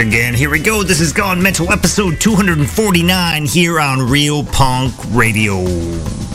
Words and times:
again. 0.00 0.34
Here 0.34 0.48
we 0.48 0.60
go. 0.60 0.82
This 0.82 1.00
is 1.00 1.12
Gone 1.12 1.42
Mental 1.42 1.70
episode 1.70 2.20
249 2.20 3.44
here 3.44 3.78
on 3.78 4.00
Real 4.00 4.42
Punk 4.44 4.94
Radio. 5.10 6.29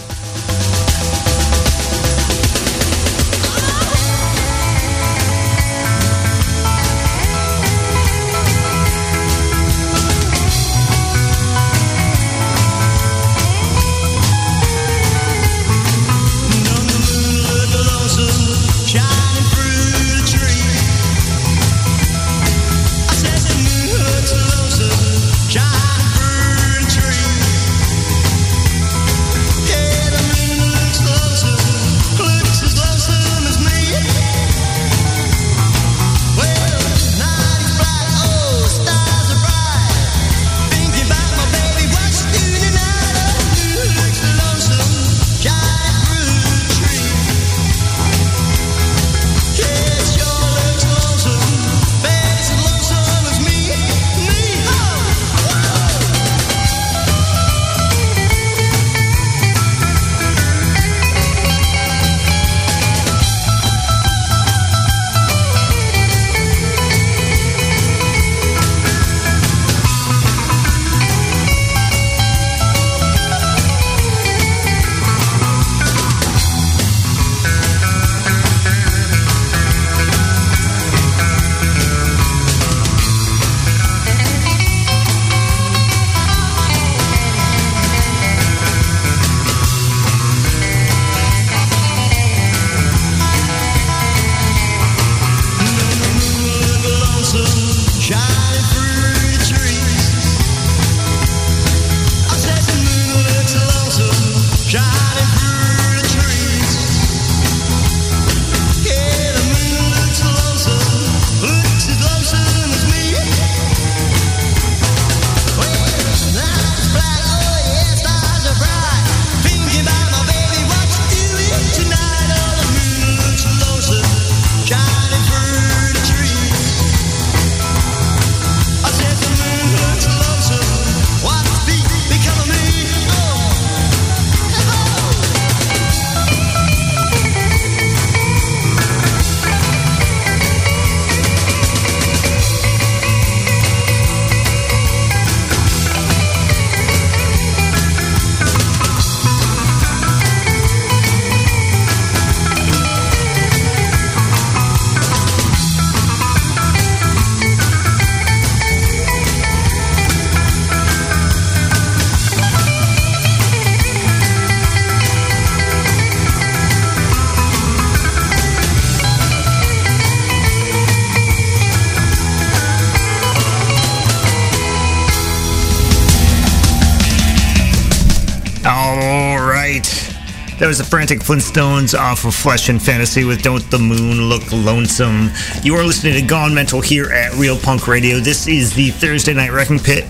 That 180.66 180.70
was 180.70 180.78
the 180.80 180.84
Frantic 180.84 181.20
Flintstones 181.20 181.94
off 181.96 182.26
of 182.26 182.34
Flesh 182.34 182.70
and 182.70 182.81
Fantasy 182.81 183.24
with 183.24 183.44
Don't 183.44 183.62
the 183.70 183.78
Moon 183.78 184.30
Look 184.30 184.52
Lonesome. 184.52 185.30
You 185.62 185.76
are 185.76 185.84
listening 185.84 186.16
to 186.16 186.24
Gone 186.24 186.56
Mental 186.56 186.81
here 186.81 187.12
at 187.12 187.34
Real 187.34 187.56
Punk 187.56 187.88
Radio. 187.88 188.18
This 188.18 188.48
is 188.48 188.74
the 188.74 188.90
Thursday 188.90 189.36
Night 189.36 189.52
Wrecking 189.52 189.78
Pit. 189.78 190.06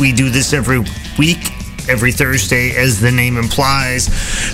We 0.00 0.12
do 0.12 0.30
this 0.30 0.54
every 0.54 0.78
week, 1.18 1.50
every 1.90 2.10
Thursday, 2.10 2.74
as 2.74 3.00
the 3.02 3.12
name 3.12 3.36
implies. 3.36 4.06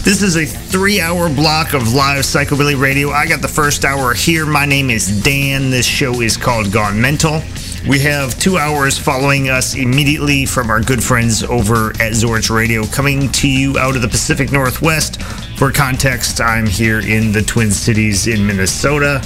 This 0.03 0.22
is 0.22 0.34
a 0.34 0.44
three 0.44 1.00
hour 1.00 1.32
block 1.32 1.72
of 1.72 1.94
live 1.94 2.25
Psychobilly 2.25 2.76
Radio. 2.76 3.10
I 3.10 3.28
got 3.28 3.41
the 3.41 3.47
first 3.47 3.84
hour 3.84 4.15
here. 4.15 4.44
My 4.44 4.66
name 4.66 4.91
is 4.91 5.22
Dan. 5.22 5.70
This 5.70 5.87
show 5.87 6.20
is 6.20 6.37
called 6.37 6.72
Gone 6.72 7.00
Mental. 7.00 7.43
We 7.86 8.00
have 8.00 8.38
two 8.38 8.58
hours 8.58 8.98
following 8.98 9.48
us 9.48 9.74
immediately 9.74 10.44
from 10.46 10.68
our 10.68 10.80
good 10.82 11.02
friends 11.02 11.42
over 11.44 11.90
at 11.90 12.12
Zorch 12.12 12.54
Radio, 12.54 12.84
coming 12.86 13.30
to 13.32 13.48
you 13.48 13.78
out 13.78 13.94
of 13.94 14.02
the 14.02 14.08
Pacific 14.08 14.50
Northwest. 14.50 15.22
For 15.56 15.70
context, 15.70 16.40
I'm 16.40 16.66
here 16.66 17.00
in 17.00 17.32
the 17.32 17.40
Twin 17.40 17.70
Cities 17.70 18.26
in 18.26 18.44
Minnesota. 18.46 19.22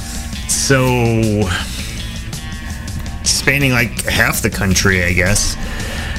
So, 0.49 1.43
spanning 3.25 3.73
like 3.73 4.05
half 4.05 4.43
the 4.43 4.51
country, 4.51 5.03
I 5.03 5.13
guess. 5.13 5.57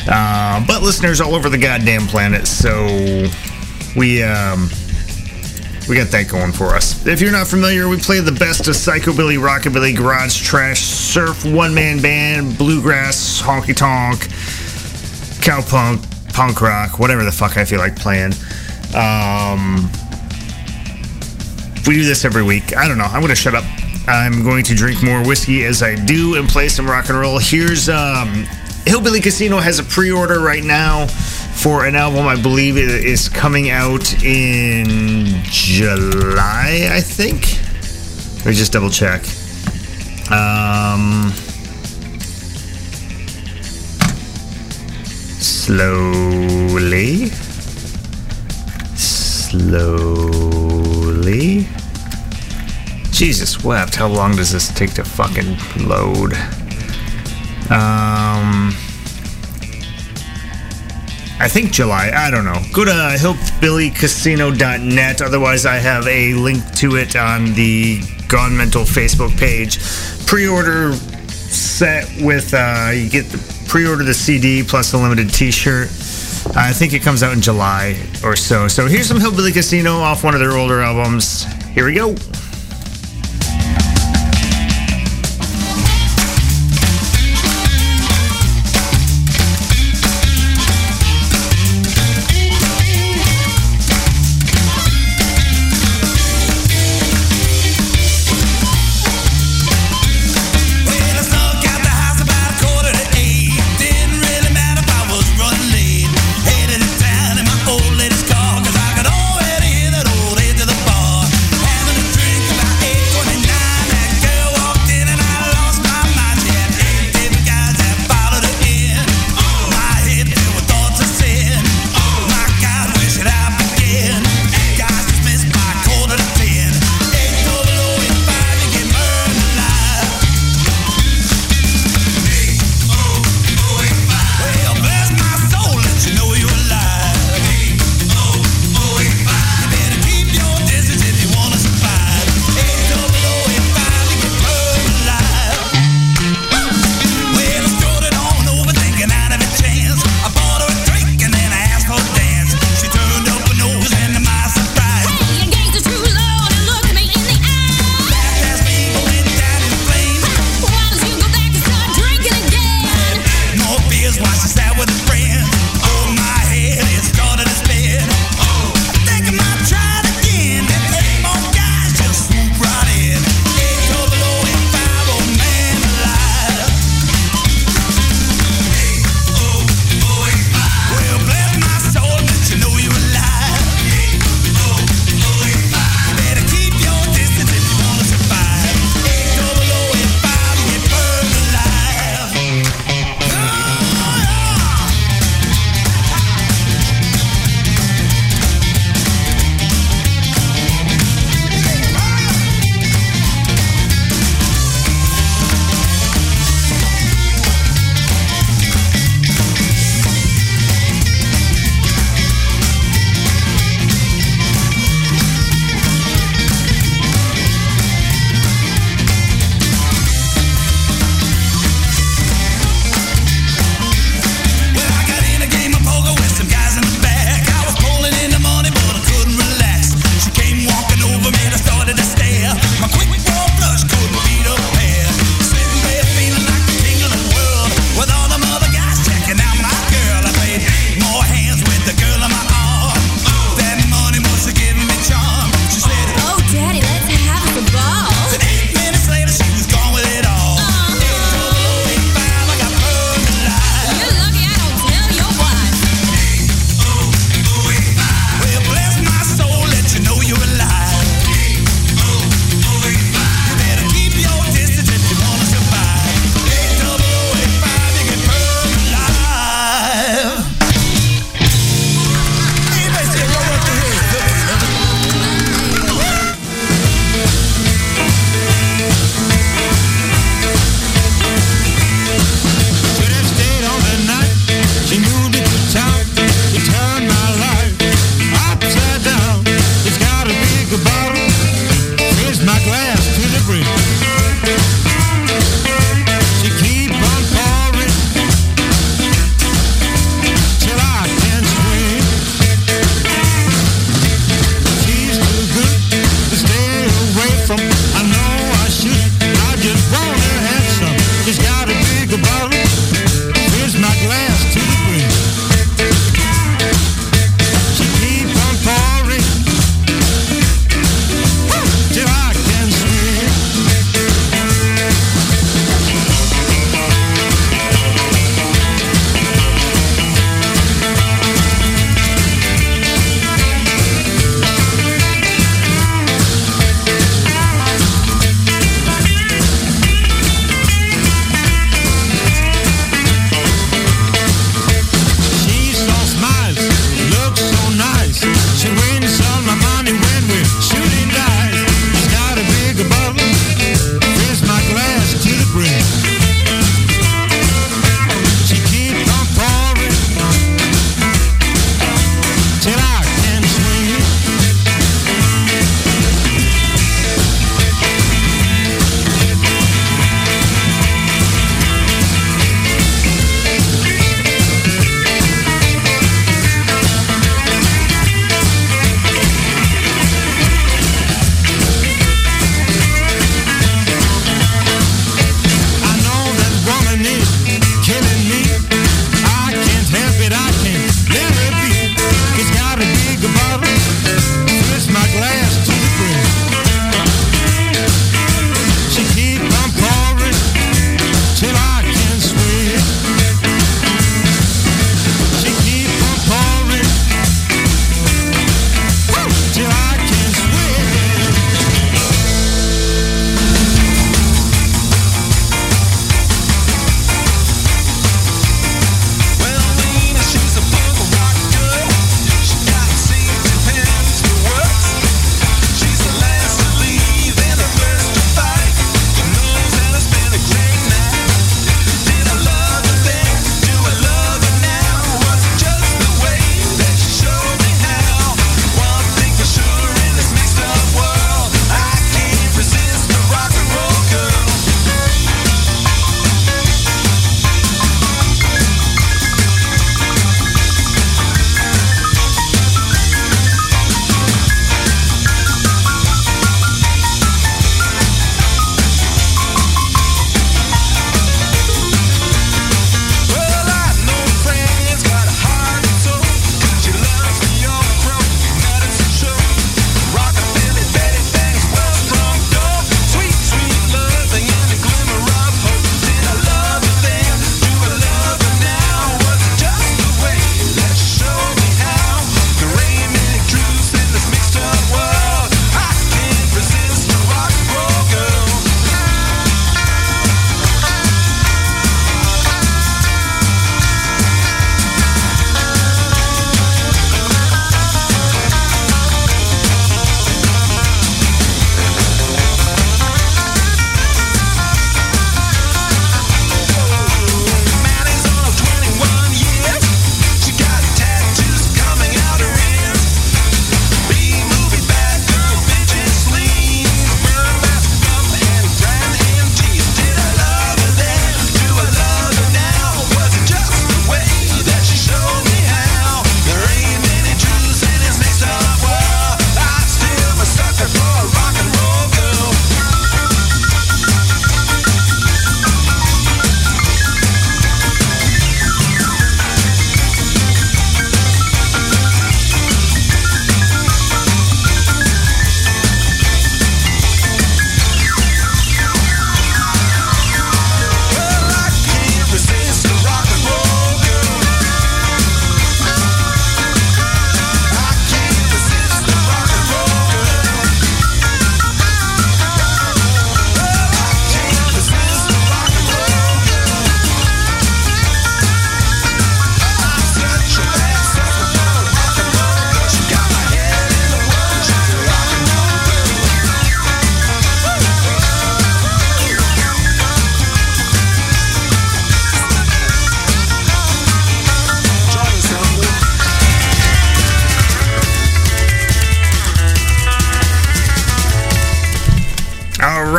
Uh, 0.10 0.64
but 0.68 0.82
listeners 0.82 1.22
all 1.22 1.36
over 1.36 1.50
the 1.50 1.58
goddamn 1.58 2.08
planet. 2.08 2.48
So, 2.48 3.28
we, 3.96 4.24
um, 4.24 4.70
we 5.88 5.96
got 5.96 6.08
that 6.10 6.30
going 6.30 6.52
for 6.52 6.76
us. 6.76 7.06
If 7.06 7.20
you're 7.20 7.32
not 7.32 7.48
familiar, 7.48 7.90
we 7.90 7.98
play 7.98 8.20
the 8.20 8.32
best 8.32 8.68
of 8.68 8.76
psychobilly, 8.76 9.38
rockabilly, 9.38 9.96
garage 9.96 10.42
trash, 10.42 10.82
surf, 10.82 11.46
one 11.46 11.74
man 11.74 12.02
band, 12.02 12.58
bluegrass, 12.58 13.42
honky 13.42 13.76
tonk, 13.76 14.22
cowpunk, 15.44 16.34
punk 16.34 16.62
rock, 16.62 17.00
whatever 17.00 17.24
the 17.24 17.32
fuck 17.32 17.58
I 17.58 17.66
feel 17.66 17.80
like 17.80 17.96
playing. 17.96 18.34
Um, 18.96 19.90
we 21.86 21.96
do 21.96 22.06
this 22.06 22.24
every 22.24 22.44
week. 22.44 22.76
I 22.78 22.88
don't 22.88 22.98
know. 22.98 23.06
I'm 23.06 23.22
going 23.22 23.30
to 23.30 23.36
shut 23.36 23.56
up. 23.56 23.66
I'm 24.08 24.44
going 24.44 24.64
to 24.66 24.76
drink 24.76 25.04
more 25.04 25.26
whiskey 25.26 25.66
as 25.66 25.84
I 25.84 25.96
do 25.96 26.36
and 26.36 26.48
play 26.48 26.70
some 26.70 26.90
rock 26.90 27.10
and 27.10 27.20
roll. 27.20 27.40
Here's 27.40 27.90
um, 27.90 28.46
Hillbilly 28.86 29.22
Casino 29.22 29.60
has 29.60 29.80
a 29.80 29.84
pre 29.84 30.12
order 30.12 30.40
right 30.40 30.64
now 30.64 31.08
for 31.56 31.86
an 31.86 31.96
album 31.96 32.28
I 32.28 32.36
believe 32.42 32.78
it 32.78 32.90
is 32.90 33.30
coming 33.30 33.70
out 33.70 34.24
in 34.24 35.42
July, 35.44 36.90
I 36.92 37.02
think. 37.02 37.60
Let 38.40 38.48
me 38.48 38.54
just 38.54 38.74
double 38.74 38.90
check. 38.90 39.22
Um, 40.30 41.32
slowly. 45.40 47.28
Slowly. 48.96 50.14
Jesus 53.12 53.64
wept. 53.64 53.96
How 53.96 54.08
long 54.08 54.36
does 54.36 54.52
this 54.52 54.74
take 54.74 54.94
to 54.96 55.04
fucking 55.06 55.58
load? 55.88 56.34
Um. 57.70 58.76
I 61.44 61.50
think 61.50 61.74
July. 61.74 62.10
I 62.16 62.32
don't 62.32 62.46
know. 62.46 62.62
Go 62.72 62.86
to 62.86 62.92
hillbillycasino.net. 62.92 65.22
Otherwise, 65.22 65.66
I 65.66 65.76
have 65.76 66.08
a 66.08 66.34
link 66.36 66.64
to 66.76 66.96
it 66.96 67.18
on 67.18 67.54
the 67.54 68.00
Gone 68.30 68.56
Mental 68.56 68.84
Facebook 68.84 69.38
page. 69.38 69.78
Pre 70.26 70.48
order 70.48 70.94
set 70.94 72.08
with 72.22 72.54
uh, 72.54 72.92
you 72.94 73.10
get 73.10 73.26
the 73.26 73.66
pre-order 73.68 74.06
the 74.06 74.14
CD 74.14 74.64
plus 74.64 74.94
a 74.94 74.98
limited 74.98 75.34
T-shirt. 75.34 75.90
I 76.56 76.72
think 76.72 76.94
it 76.94 77.02
comes 77.02 77.24
out 77.24 77.34
in 77.34 77.42
July 77.42 78.02
or 78.24 78.38
so. 78.38 78.70
So 78.70 78.88
here's 78.88 79.08
some 79.08 79.20
Hillbilly 79.20 79.52
Casino 79.52 79.98
off 79.98 80.24
one 80.24 80.36
of 80.36 80.40
their 80.40 80.54
older 80.54 80.82
albums. 80.82 81.44
Here 81.74 81.86
we 81.86 81.96
go. 81.96 82.16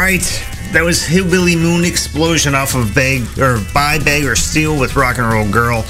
Right. 0.05 0.45
That 0.73 0.83
was 0.85 1.03
Hillbilly 1.03 1.57
Moon 1.57 1.83
Explosion 1.83 2.55
off 2.55 2.75
of 2.75 2.95
Bag 2.95 3.23
or 3.39 3.59
Buy 3.73 3.99
Bag 3.99 4.25
or 4.25 4.37
Steal 4.37 4.79
with 4.79 4.97
Rock 4.97 5.17
and 5.17 5.27
Roll 5.27 5.51
Girl. 5.51 5.81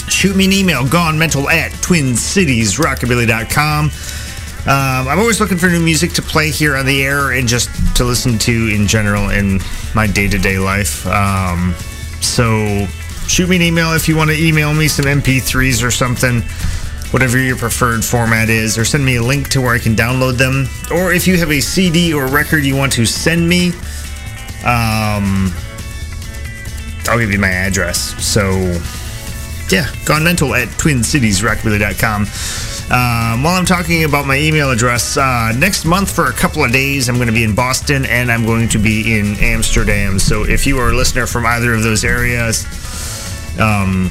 shoot 0.08 0.36
me 0.36 0.44
an 0.44 0.52
email, 0.52 0.84
gonemental 0.84 1.50
at 1.50 1.72
twincitiesrockabilly.com. 1.72 3.90
Um, 4.66 5.08
I'm 5.08 5.18
always 5.18 5.40
looking 5.40 5.56
for 5.56 5.68
new 5.68 5.80
music 5.80 6.12
to 6.14 6.22
play 6.22 6.50
here 6.50 6.76
on 6.76 6.84
the 6.84 7.02
air 7.02 7.32
and 7.32 7.48
just 7.48 7.70
to 7.96 8.04
listen 8.04 8.38
to 8.40 8.52
in 8.68 8.86
general 8.86 9.30
in 9.30 9.60
my 9.94 10.06
day 10.06 10.28
to 10.28 10.38
day 10.38 10.58
life. 10.58 11.06
Um, 11.06 11.74
so 12.20 12.86
shoot 13.26 13.48
me 13.48 13.56
an 13.56 13.62
email 13.62 13.94
if 13.94 14.08
you 14.08 14.16
want 14.16 14.30
to 14.30 14.36
email 14.36 14.74
me 14.74 14.88
some 14.88 15.06
MP3s 15.06 15.82
or 15.82 15.90
something 15.90 16.42
whatever 17.10 17.38
your 17.38 17.56
preferred 17.56 18.04
format 18.04 18.50
is, 18.50 18.76
or 18.76 18.84
send 18.84 19.04
me 19.04 19.16
a 19.16 19.22
link 19.22 19.48
to 19.50 19.60
where 19.60 19.74
I 19.74 19.78
can 19.78 19.94
download 19.94 20.36
them. 20.36 20.68
Or 20.92 21.12
if 21.12 21.26
you 21.26 21.38
have 21.38 21.50
a 21.50 21.60
CD 21.60 22.12
or 22.12 22.26
record 22.26 22.64
you 22.64 22.76
want 22.76 22.92
to 22.92 23.06
send 23.06 23.48
me, 23.48 23.68
um, 24.64 25.52
I'll 27.08 27.18
give 27.18 27.30
you 27.32 27.38
my 27.38 27.48
address. 27.48 27.98
So, 28.24 28.50
yeah, 29.70 29.90
Gone 30.04 30.24
Mental 30.24 30.54
at 30.54 30.68
twincitiesrockabilly.com. 30.68 32.26
Um, 32.90 33.42
while 33.42 33.52
I'm 33.52 33.66
talking 33.66 34.04
about 34.04 34.26
my 34.26 34.38
email 34.38 34.70
address, 34.70 35.18
uh, 35.18 35.52
next 35.58 35.84
month 35.84 36.10
for 36.10 36.28
a 36.28 36.32
couple 36.32 36.64
of 36.64 36.72
days, 36.72 37.10
I'm 37.10 37.16
going 37.16 37.26
to 37.26 37.34
be 37.34 37.44
in 37.44 37.54
Boston 37.54 38.06
and 38.06 38.32
I'm 38.32 38.46
going 38.46 38.66
to 38.70 38.78
be 38.78 39.18
in 39.18 39.36
Amsterdam. 39.40 40.18
So 40.18 40.44
if 40.44 40.66
you 40.66 40.78
are 40.78 40.88
a 40.88 40.94
listener 40.94 41.26
from 41.26 41.44
either 41.44 41.74
of 41.74 41.82
those 41.82 42.02
areas, 42.02 42.64
um, 43.60 44.08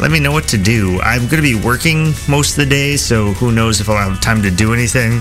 let 0.00 0.10
me 0.10 0.18
know 0.18 0.32
what 0.32 0.48
to 0.48 0.56
do. 0.56 0.98
I'm 1.02 1.28
going 1.28 1.36
to 1.36 1.42
be 1.42 1.56
working 1.56 2.14
most 2.26 2.52
of 2.52 2.56
the 2.56 2.70
day, 2.70 2.96
so 2.96 3.34
who 3.34 3.52
knows 3.52 3.82
if 3.82 3.90
I'll 3.90 4.10
have 4.10 4.18
time 4.22 4.40
to 4.42 4.50
do 4.50 4.72
anything. 4.72 5.20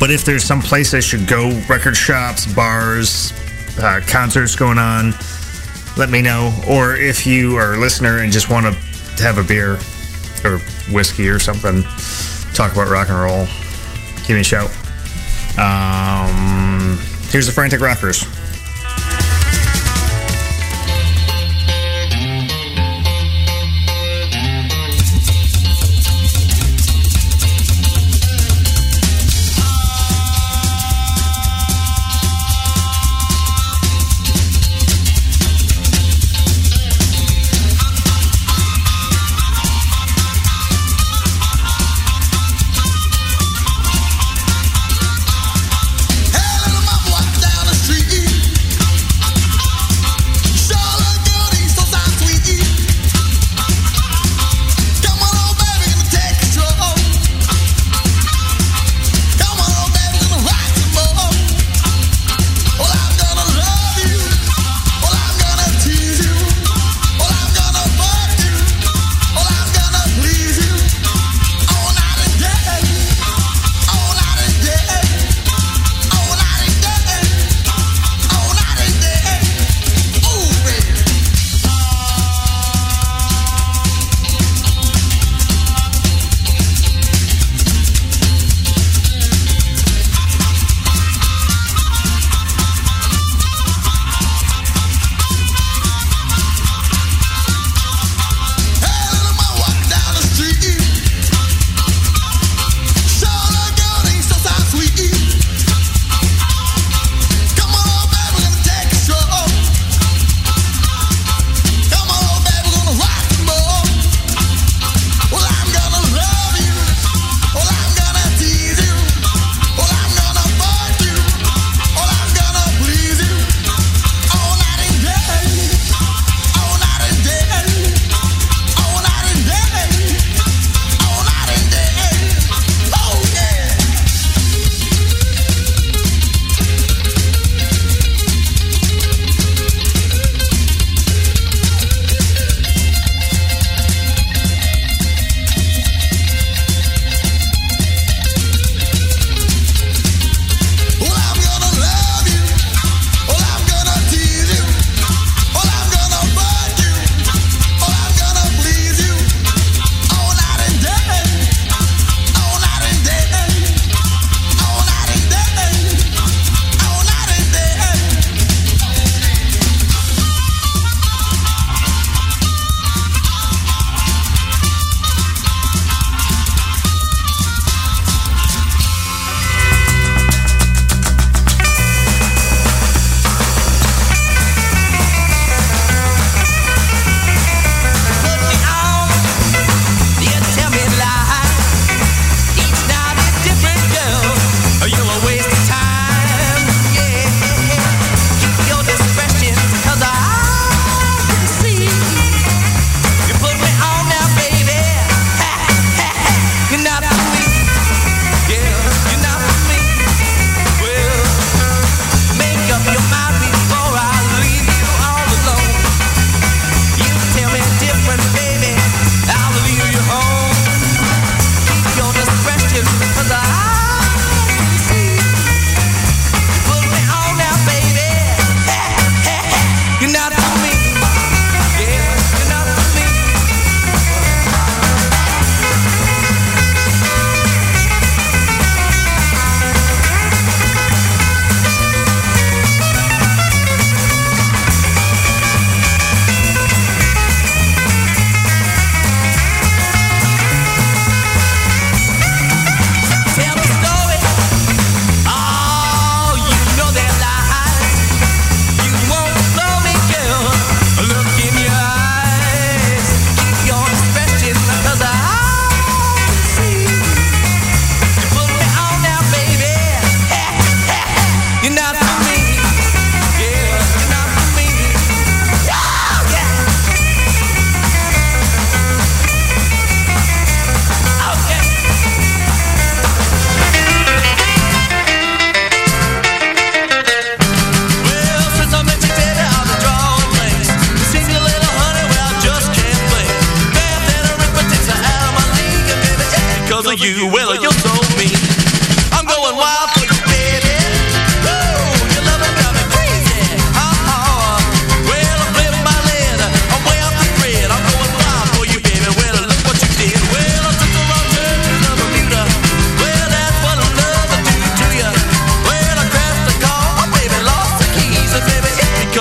But 0.00 0.10
if 0.10 0.24
there's 0.24 0.44
some 0.44 0.62
place 0.62 0.94
I 0.94 1.00
should 1.00 1.26
go, 1.26 1.50
record 1.68 1.94
shops, 1.94 2.50
bars, 2.54 3.34
uh, 3.78 4.00
concerts 4.06 4.56
going 4.56 4.78
on, 4.78 5.12
let 5.98 6.08
me 6.08 6.22
know. 6.22 6.58
Or 6.66 6.96
if 6.96 7.26
you 7.26 7.56
are 7.56 7.74
a 7.74 7.78
listener 7.78 8.20
and 8.20 8.32
just 8.32 8.48
want 8.48 8.64
to 8.64 9.22
have 9.22 9.36
a 9.36 9.44
beer 9.44 9.78
or 10.44 10.58
whiskey 10.90 11.28
or 11.28 11.38
something, 11.38 11.82
talk 12.54 12.72
about 12.72 12.88
rock 12.88 13.08
and 13.08 13.18
roll, 13.18 13.46
give 14.26 14.30
me 14.30 14.40
a 14.40 14.44
shout. 14.44 14.70
Um, 15.58 16.98
here's 17.30 17.46
the 17.46 17.52
Frantic 17.52 17.80
Rockers. 17.80 18.24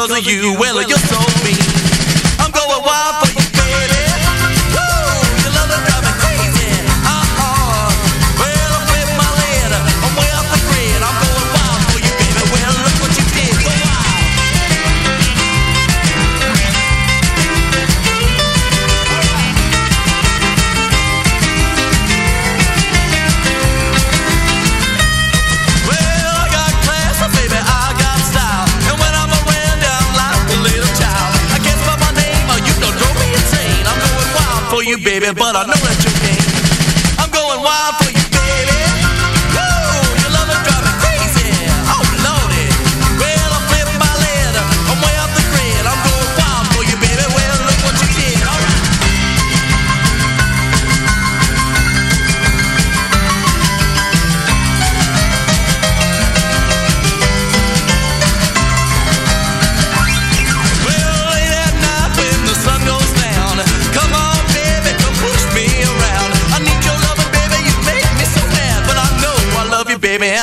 Because 0.08 0.18
of 0.18 0.34
you. 0.34 0.56
Well, 0.58 0.82
you're 0.82 0.98
so 0.98 1.44
mean. 1.44 1.71
Baby, 35.22 35.36
but 35.38 35.56
I 35.56 35.62
know 35.66 35.74
that 35.74 36.01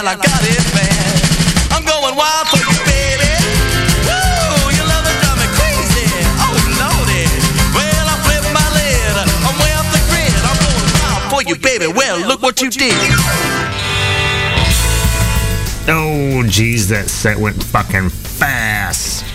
I 0.08 0.16
got 0.16 0.40
it 0.40 0.64
bad. 0.72 1.20
I'm 1.68 1.84
going 1.84 2.16
wild 2.16 2.48
for 2.48 2.56
you, 2.56 2.80
baby. 2.88 3.28
Woo, 4.08 4.72
your 4.72 4.88
love 4.88 5.04
is 5.04 5.12
driving 5.20 5.44
me 5.44 5.48
crazy. 5.52 6.08
Oh 6.40 6.56
lordy, 6.80 7.28
well 7.76 8.06
I 8.08 8.16
flipped 8.24 8.48
my 8.56 8.64
lid. 8.72 9.14
I'm 9.44 9.56
way 9.60 9.68
off 9.76 9.84
the 9.92 10.00
grid. 10.08 10.32
I'm 10.48 10.56
going 10.64 10.88
wild 10.96 11.28
for 11.28 11.42
you, 11.44 11.60
baby. 11.60 11.92
Well, 11.92 12.26
look 12.26 12.40
what 12.40 12.62
you 12.62 12.70
did. 12.70 12.96
Oh, 15.90 16.42
geez, 16.48 16.88
that 16.88 17.08
set 17.08 17.36
went 17.36 17.62
fucking 17.62 18.08
fast. 18.08 19.26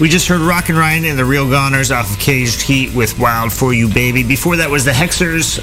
We 0.00 0.08
just 0.08 0.28
heard 0.28 0.42
Rockin' 0.42 0.76
Ryan 0.76 1.06
and 1.06 1.18
the 1.18 1.24
Real 1.24 1.46
Goners 1.46 1.90
off 1.90 2.12
of 2.12 2.20
Caged 2.20 2.62
Heat 2.62 2.94
with 2.94 3.18
Wild 3.18 3.52
For 3.52 3.74
You 3.74 3.92
Baby. 3.92 4.22
Before 4.22 4.54
that 4.58 4.70
was 4.70 4.84
the 4.84 4.92
Hexers, 4.92 5.58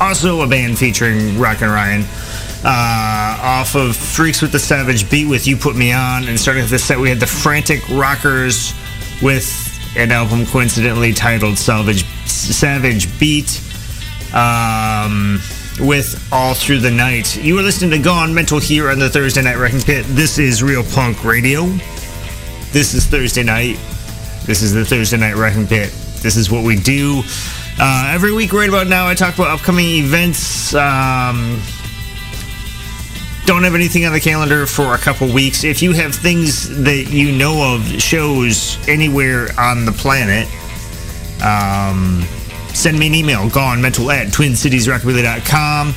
also 0.00 0.40
a 0.40 0.48
band 0.48 0.78
featuring 0.78 1.38
Rockin' 1.38 1.70
Ryan, 1.70 2.04
uh, 2.64 3.38
off 3.42 3.74
of 3.74 3.96
Freaks 3.96 4.40
with 4.40 4.52
the 4.52 4.58
Savage 4.58 5.10
Beat 5.10 5.26
with 5.26 5.46
You 5.46 5.56
Put 5.56 5.76
Me 5.76 5.92
On. 5.92 6.26
And 6.28 6.38
starting 6.38 6.62
with 6.62 6.70
the 6.70 6.78
set, 6.78 6.98
we 6.98 7.08
had 7.08 7.20
the 7.20 7.26
Frantic 7.26 7.88
Rockers 7.90 8.72
with 9.22 9.70
an 9.96 10.10
album 10.10 10.46
coincidentally 10.46 11.12
titled 11.12 11.58
Salvage, 11.58 12.04
Savage 12.26 13.18
Beat. 13.18 13.60
Um, 14.34 15.40
with 15.80 16.28
All 16.32 16.54
Through 16.54 16.80
the 16.80 16.90
Night. 16.90 17.36
You 17.36 17.58
are 17.58 17.62
listening 17.62 17.90
to 17.90 17.98
Gone 17.98 18.32
Mental 18.34 18.58
here 18.58 18.90
on 18.90 18.98
the 18.98 19.08
Thursday 19.08 19.42
Night 19.42 19.56
Wrecking 19.56 19.80
Pit. 19.80 20.04
This 20.08 20.38
is 20.38 20.62
Real 20.62 20.84
Punk 20.84 21.24
Radio. 21.24 21.66
This 22.72 22.94
is 22.94 23.06
Thursday 23.06 23.42
night. 23.42 23.78
This 24.46 24.62
is 24.62 24.72
the 24.72 24.84
Thursday 24.84 25.16
Night 25.16 25.36
Wrecking 25.36 25.66
Pit. 25.66 25.90
This 26.22 26.36
is 26.36 26.50
what 26.50 26.64
we 26.64 26.76
do. 26.76 27.22
Uh, 27.78 28.10
every 28.14 28.32
week, 28.32 28.52
right 28.52 28.68
about 28.68 28.86
now, 28.86 29.06
I 29.06 29.14
talk 29.14 29.34
about 29.34 29.48
upcoming 29.48 29.86
events. 29.86 30.74
Um, 30.74 31.60
don't 33.46 33.62
have 33.64 33.74
anything 33.74 34.06
on 34.06 34.12
the 34.12 34.20
calendar 34.20 34.66
for 34.66 34.94
a 34.94 34.98
couple 34.98 35.32
weeks. 35.32 35.64
If 35.64 35.82
you 35.82 35.92
have 35.92 36.14
things 36.14 36.82
that 36.82 37.10
you 37.10 37.32
know 37.32 37.74
of, 37.74 38.00
shows 38.00 38.78
anywhere 38.88 39.48
on 39.58 39.84
the 39.84 39.92
planet, 39.92 40.48
um, 41.42 42.22
send 42.74 42.98
me 42.98 43.06
an 43.06 43.14
email, 43.14 43.48
gonemental 43.48 44.12
at 44.14 44.28
twincitiesrockabilly.com. 44.28 45.94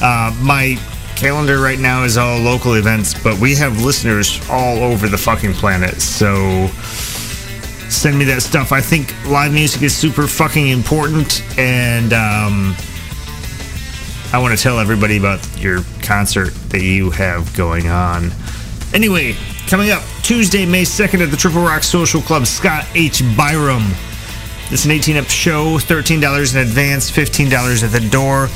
Uh, 0.00 0.36
my 0.42 0.78
calendar 1.16 1.60
right 1.60 1.78
now 1.78 2.04
is 2.04 2.16
all 2.16 2.38
local 2.38 2.74
events, 2.74 3.14
but 3.20 3.38
we 3.38 3.54
have 3.56 3.82
listeners 3.82 4.40
all 4.48 4.78
over 4.78 5.08
the 5.08 5.18
fucking 5.18 5.54
planet, 5.54 6.00
so 6.00 6.68
send 7.88 8.18
me 8.18 8.24
that 8.26 8.42
stuff. 8.42 8.72
I 8.72 8.80
think 8.80 9.14
live 9.26 9.52
music 9.52 9.82
is 9.82 9.96
super 9.96 10.26
fucking 10.26 10.68
important, 10.68 11.42
and 11.58 12.12
um, 12.12 12.76
I 14.36 14.38
want 14.38 14.54
to 14.54 14.62
tell 14.62 14.78
everybody 14.78 15.16
about 15.16 15.40
your 15.58 15.80
concert 16.02 16.52
that 16.68 16.82
you 16.82 17.08
have 17.08 17.56
going 17.56 17.88
on. 17.88 18.32
Anyway, 18.92 19.34
coming 19.66 19.90
up 19.90 20.02
Tuesday, 20.22 20.66
May 20.66 20.82
2nd 20.82 21.22
at 21.22 21.30
the 21.30 21.38
Triple 21.38 21.62
Rock 21.62 21.82
Social 21.82 22.20
Club, 22.20 22.46
Scott 22.46 22.86
H. 22.94 23.22
Biram. 23.22 23.80
It's 24.70 24.84
an 24.84 24.90
18 24.90 25.16
up 25.16 25.24
show, 25.24 25.78
$13 25.78 26.54
in 26.54 26.60
advance, 26.60 27.10
$15 27.10 27.82
at 27.82 27.90
the 27.90 28.06
door. 28.10 28.50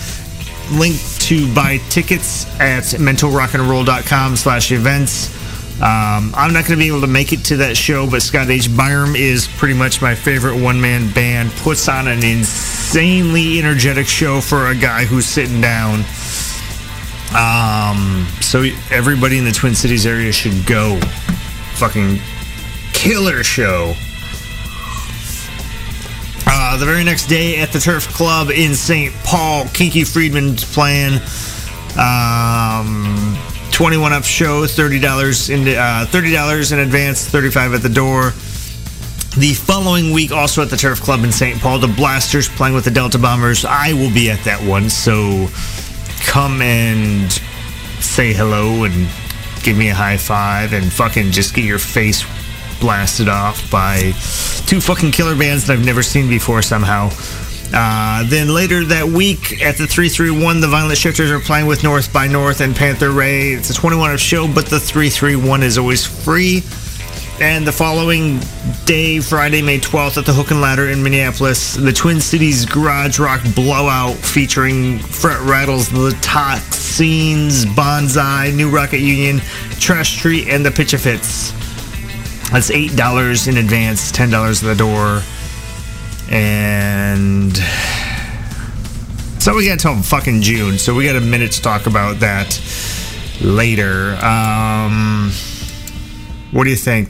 Link 0.78 1.00
to 1.20 1.50
buy 1.54 1.78
tickets 1.88 2.44
at 2.60 2.84
mentalrockandroll.com 3.00 4.36
slash 4.36 4.72
events. 4.72 5.39
Um, 5.80 6.34
I'm 6.36 6.52
not 6.52 6.66
going 6.66 6.78
to 6.78 6.84
be 6.84 6.88
able 6.88 7.00
to 7.00 7.06
make 7.06 7.32
it 7.32 7.42
to 7.46 7.56
that 7.56 7.74
show, 7.74 8.08
but 8.08 8.20
Scott 8.20 8.50
H. 8.50 8.68
Biram 8.68 9.18
is 9.18 9.48
pretty 9.48 9.72
much 9.72 10.02
my 10.02 10.14
favorite 10.14 10.60
one 10.60 10.78
man 10.78 11.10
band. 11.14 11.50
Puts 11.52 11.88
on 11.88 12.06
an 12.06 12.22
insanely 12.22 13.58
energetic 13.58 14.06
show 14.06 14.42
for 14.42 14.66
a 14.66 14.74
guy 14.74 15.06
who's 15.06 15.24
sitting 15.24 15.62
down. 15.62 16.00
Um, 17.34 18.26
so 18.42 18.64
everybody 18.90 19.38
in 19.38 19.44
the 19.44 19.52
Twin 19.52 19.74
Cities 19.74 20.04
area 20.04 20.32
should 20.32 20.66
go. 20.66 21.00
Fucking 21.76 22.18
killer 22.92 23.42
show. 23.42 23.94
Uh, 26.46 26.76
the 26.76 26.84
very 26.84 27.04
next 27.04 27.26
day 27.26 27.58
at 27.60 27.72
the 27.72 27.78
Turf 27.78 28.06
Club 28.08 28.50
in 28.50 28.74
St. 28.74 29.14
Paul, 29.24 29.64
Kinky 29.72 30.04
Friedman's 30.04 30.62
playing. 30.62 31.14
Um, 31.96 33.38
21 33.80 34.12
up 34.12 34.24
show, 34.24 34.66
$30 34.66 35.48
in, 35.48 35.66
uh, 35.66 36.04
$30 36.06 36.72
in 36.72 36.80
advance, 36.80 37.26
35 37.26 37.72
at 37.72 37.80
the 37.80 37.88
door. 37.88 38.34
The 39.38 39.54
following 39.54 40.12
week, 40.12 40.32
also 40.32 40.60
at 40.60 40.68
the 40.68 40.76
Turf 40.76 41.00
Club 41.00 41.24
in 41.24 41.32
St. 41.32 41.58
Paul, 41.58 41.78
the 41.78 41.88
Blasters 41.88 42.46
playing 42.46 42.74
with 42.74 42.84
the 42.84 42.90
Delta 42.90 43.18
Bombers. 43.18 43.64
I 43.64 43.94
will 43.94 44.12
be 44.12 44.30
at 44.30 44.44
that 44.44 44.62
one, 44.62 44.90
so 44.90 45.48
come 46.26 46.60
and 46.60 47.32
say 48.00 48.34
hello 48.34 48.84
and 48.84 49.08
give 49.62 49.78
me 49.78 49.88
a 49.88 49.94
high 49.94 50.18
five 50.18 50.74
and 50.74 50.92
fucking 50.92 51.30
just 51.30 51.54
get 51.54 51.64
your 51.64 51.78
face 51.78 52.22
blasted 52.80 53.30
off 53.30 53.70
by 53.70 54.12
two 54.66 54.82
fucking 54.82 55.10
killer 55.10 55.34
bands 55.34 55.66
that 55.66 55.72
I've 55.72 55.86
never 55.86 56.02
seen 56.02 56.28
before 56.28 56.60
somehow. 56.60 57.08
Uh, 57.72 58.24
then 58.28 58.52
later 58.52 58.84
that 58.84 59.06
week 59.06 59.62
at 59.62 59.76
the 59.76 59.86
331, 59.86 60.60
the 60.60 60.66
Violent 60.68 60.98
Shifters 60.98 61.30
are 61.30 61.40
playing 61.40 61.66
with 61.66 61.84
North 61.84 62.12
by 62.12 62.26
North 62.26 62.60
and 62.60 62.74
Panther 62.74 63.10
Ray. 63.10 63.52
It's 63.52 63.70
a 63.70 63.74
21 63.74 64.10
up 64.10 64.18
show, 64.18 64.46
but 64.46 64.66
the 64.66 64.80
331 64.80 65.62
is 65.62 65.78
always 65.78 66.04
free. 66.04 66.62
And 67.40 67.66
the 67.66 67.72
following 67.72 68.38
day, 68.84 69.18
Friday, 69.20 69.62
May 69.62 69.78
12th, 69.78 70.18
at 70.18 70.26
the 70.26 70.32
Hook 70.32 70.50
and 70.50 70.60
Ladder 70.60 70.90
in 70.90 71.02
Minneapolis, 71.02 71.74
the 71.74 71.92
Twin 71.92 72.20
Cities 72.20 72.66
Garage 72.66 73.18
Rock 73.18 73.40
Blowout 73.54 74.16
featuring 74.16 74.98
Fret 74.98 75.40
Rattles, 75.40 75.88
The 75.88 76.14
Toxins, 76.20 77.64
Bonsai, 77.64 78.54
New 78.54 78.68
Rocket 78.68 79.00
Union, 79.00 79.38
Trash 79.78 80.18
Street, 80.18 80.48
and 80.48 80.66
the 80.66 80.70
Pitch 80.70 80.92
of 80.92 81.00
Fits. 81.00 81.52
That's 82.50 82.70
$8 82.70 83.48
in 83.48 83.56
advance, 83.56 84.12
$10 84.12 84.62
at 84.62 84.66
the 84.66 84.74
door. 84.74 85.22
And 86.30 87.56
so 89.40 89.56
we 89.56 89.66
got 89.66 89.80
till 89.80 90.00
fucking 90.00 90.42
June, 90.42 90.78
so 90.78 90.94
we 90.94 91.04
got 91.04 91.16
a 91.16 91.20
minute 91.20 91.52
to 91.52 91.62
talk 91.62 91.86
about 91.86 92.20
that 92.20 92.60
later. 93.40 94.14
Um, 94.24 95.32
what 96.52 96.64
do 96.64 96.70
you 96.70 96.76
think? 96.76 97.08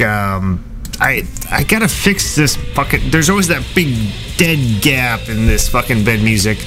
Um, 0.00 0.62
I 1.00 1.26
I 1.50 1.64
gotta 1.64 1.88
fix 1.88 2.34
this 2.34 2.56
fucking. 2.56 3.10
There's 3.10 3.30
always 3.30 3.48
that 3.48 3.64
big 3.74 4.12
dead 4.36 4.82
gap 4.82 5.28
in 5.28 5.46
this 5.46 5.68
fucking 5.68 6.04
bed 6.04 6.22
music, 6.22 6.58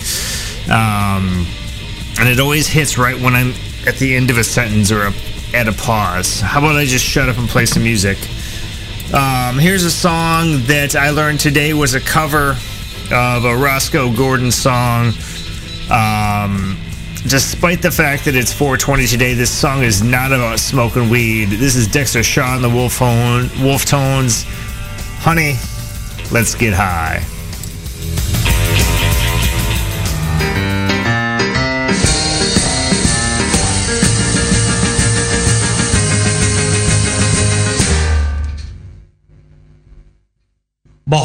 um, 0.69 1.45
and 2.19 2.28
it 2.28 2.39
always 2.39 2.67
hits 2.67 2.98
right 2.98 3.19
when 3.19 3.36
I'm 3.36 3.54
at 3.86 3.95
the 3.98 4.15
end 4.15 4.32
of 4.32 4.38
a 4.38 4.43
sentence 4.43 4.91
or 4.91 5.04
a, 5.04 5.13
at 5.54 5.67
a 5.67 5.74
pause. 5.74 6.41
How 6.41 6.60
about 6.60 6.76
I 6.76 6.86
just 6.86 7.06
shut 7.06 7.30
up 7.30 7.38
and 7.38 7.48
play 7.48 7.65
some 7.65 7.84
music? 7.84 8.17
Um, 9.15 9.58
here's 9.58 9.86
a 9.86 9.91
song 9.91 10.63
that 10.65 10.93
I 10.93 11.10
learned 11.10 11.39
today 11.39 11.73
was 11.73 11.93
a 11.93 12.01
cover 12.01 12.58
of 13.13 13.45
a 13.45 13.56
Rosco 13.56 14.13
Gordon 14.13 14.51
song. 14.51 15.13
Um, 15.89 16.78
despite 17.25 17.82
the 17.82 17.91
fact 17.91 18.25
that 18.25 18.36
it's 18.36 18.51
420 18.51 19.08
today, 19.08 19.34
this 19.34 19.49
song 19.49 19.84
is 19.84 20.04
not 20.04 20.34
about 20.34 20.60
smoking 20.60 21.10
weed. 21.10 21.45
This 21.45 21.78
is 21.78 21.88
Dexter 21.88 22.23
Shaw 22.23 22.56
and 22.56 22.63
the 22.63 22.69
Wolf, 22.69 22.97
Hone, 22.97 23.49
Wolf 23.63 23.86
Tones. 23.86 24.43
Honey, 25.19 25.54
let's 26.34 26.54
get 26.54 26.73
high. 26.73 27.25
But 41.08 41.24